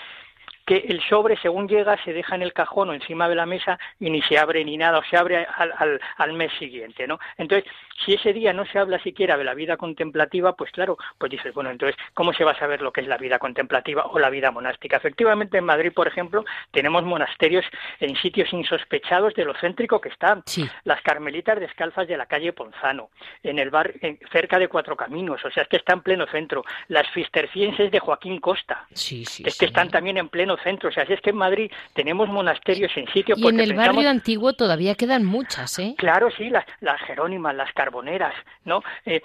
[0.66, 3.78] que el sobre, según llega, se deja en el cajón o encima de la mesa
[4.00, 7.18] y ni se abre ni nada, o se abre al, al, al mes siguiente, ¿no?
[7.36, 7.70] Entonces,
[8.04, 11.54] si ese día no se habla siquiera de la vida contemplativa, pues claro, pues dices,
[11.54, 14.30] bueno, entonces, ¿cómo se va a saber lo que es la vida contemplativa o la
[14.30, 14.96] vida monástica?
[14.96, 17.64] Efectivamente, en Madrid, por ejemplo, tenemos monasterios
[18.00, 20.42] en sitios insospechados de lo céntrico que están.
[20.84, 23.10] Las Carmelitas Descalzas de la calle Ponzano,
[23.42, 23.92] en el bar,
[24.32, 26.64] cerca de Cuatro Caminos, o sea, es que está en pleno centro.
[26.88, 30.88] Las Cistercienses de Joaquín Costa, es que están también en pleno centro.
[30.88, 33.38] O sea, es que en Madrid tenemos monasterios en sitios...
[33.38, 35.94] Y en el barrio antiguo todavía quedan muchas, ¿eh?
[35.96, 38.82] Claro, sí, las, las Jerónimas, las carboneras, ¿no?
[39.04, 39.20] Eh,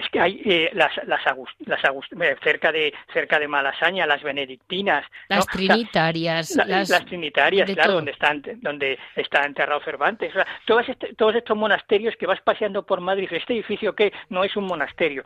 [0.00, 1.22] es que hay eh, las, las,
[1.66, 8.12] las eh, cerca de cerca de Malasaña, las benedictinas, las trinitarias, las, trinitarias, claro, donde
[8.12, 10.32] están donde está enterrado Cervantes,
[10.66, 14.54] todos este, todos estos monasterios que vas paseando por Madrid, este edificio que no es
[14.56, 15.24] un monasterio,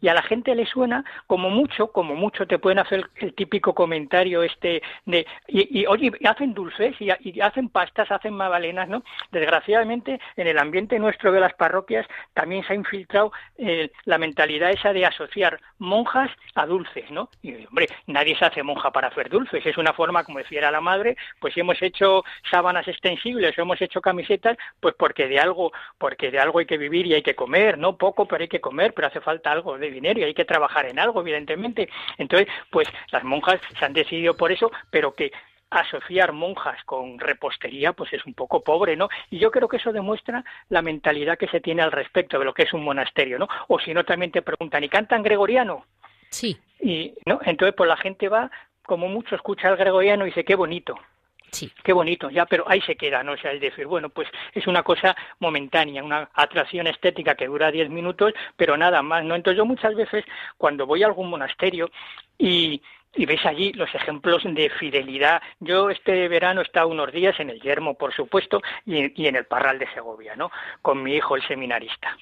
[0.00, 3.74] y a la gente le suena como mucho, como mucho te pueden hacer el típico
[3.74, 9.02] comentario este de, y, oye, hacen dulces y, hacen pastas, hacen magdalenas, ¿no?
[9.32, 14.70] Desgraciadamente, en el ambiente nuestro de las parroquias también se ha infiltrado eh, la mentalidad
[14.70, 17.30] esa de asociar monjas a dulces, ¿no?
[17.42, 20.80] Y, hombre, nadie se hace monja para hacer dulces, es una forma, como decía la
[20.80, 25.72] madre, pues si hemos hecho sábanas extensibles o hemos hecho camisetas, pues porque de algo,
[25.98, 27.96] porque de algo hay que vivir y hay que comer, ¿no?
[27.96, 30.86] Poco, pero hay que comer, pero hace falta algo de dinero y hay que trabajar
[30.86, 31.88] en algo, evidentemente.
[32.16, 35.30] Entonces, pues las monjas se han decidido por eso, pero que
[35.70, 39.08] asociar monjas con repostería pues es un poco pobre, ¿no?
[39.30, 42.54] Y yo creo que eso demuestra la mentalidad que se tiene al respecto de lo
[42.54, 43.48] que es un monasterio, ¿no?
[43.68, 45.84] O si no también te preguntan, ¿y cantan gregoriano?
[46.30, 46.58] Sí.
[46.80, 48.50] Y no, entonces pues la gente va
[48.82, 50.98] como mucho escucha al gregoriano y dice, qué bonito.
[51.50, 51.72] Sí.
[51.82, 53.32] Qué bonito, ya, pero ahí se queda, ¿no?
[53.32, 57.70] O sea, es decir, bueno, pues es una cosa momentánea, una atracción estética que dura
[57.70, 59.34] diez minutos, pero nada más, ¿no?
[59.34, 60.24] Entonces yo muchas veces,
[60.56, 61.90] cuando voy a algún monasterio
[62.36, 62.82] y,
[63.14, 65.42] y ves allí los ejemplos de fidelidad.
[65.60, 69.36] Yo este verano he estado unos días en el Yermo, por supuesto, y, y en
[69.36, 70.50] el Parral de Segovia, ¿no?
[70.82, 72.16] Con mi hijo, el seminarista.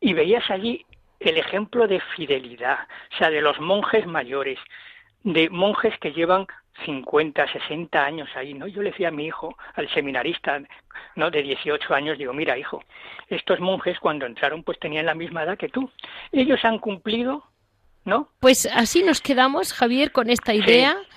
[0.00, 0.84] Y veías allí
[1.20, 2.80] el ejemplo de fidelidad,
[3.12, 4.58] o sea, de los monjes mayores,
[5.24, 6.46] de monjes que llevan
[6.84, 8.66] 50, 60 años ahí, ¿no?
[8.66, 10.60] Yo le decía a mi hijo, al seminarista,
[11.16, 11.30] ¿no?
[11.30, 12.82] De 18 años, digo, mira, hijo,
[13.28, 15.90] estos monjes cuando entraron pues tenían la misma edad que tú.
[16.32, 17.44] Ellos han cumplido,
[18.04, 18.28] ¿no?
[18.40, 20.96] Pues así nos quedamos, Javier, con esta idea.
[21.00, 21.08] Sí.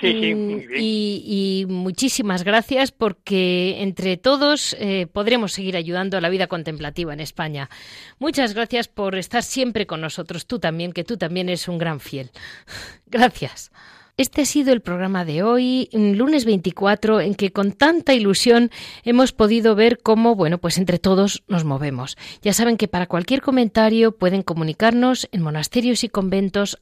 [0.00, 0.80] Sí, muy bien.
[0.82, 7.20] Y, muchísimas gracias porque entre todos eh, podremos seguir ayudando a la vida contemplativa en
[7.20, 7.70] España.
[8.18, 12.00] Muchas gracias por estar siempre con nosotros, tú también, que tú también eres un gran
[12.00, 12.30] fiel.
[13.06, 13.70] Gracias.
[14.18, 18.70] Este ha sido el programa de hoy, lunes 24, en que con tanta ilusión
[19.04, 22.16] hemos podido ver cómo, bueno, pues entre todos nos movemos.
[22.40, 26.78] Ya saben que para cualquier comentario pueden comunicarnos en monasterios y conventos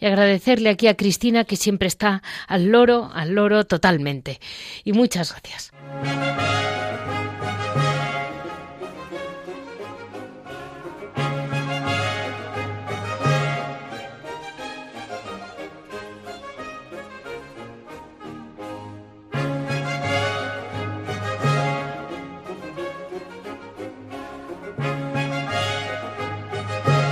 [0.00, 4.40] Y agradecerle aquí a Cristina que siempre está al loro, al loro totalmente.
[4.82, 5.70] Y muchas gracias.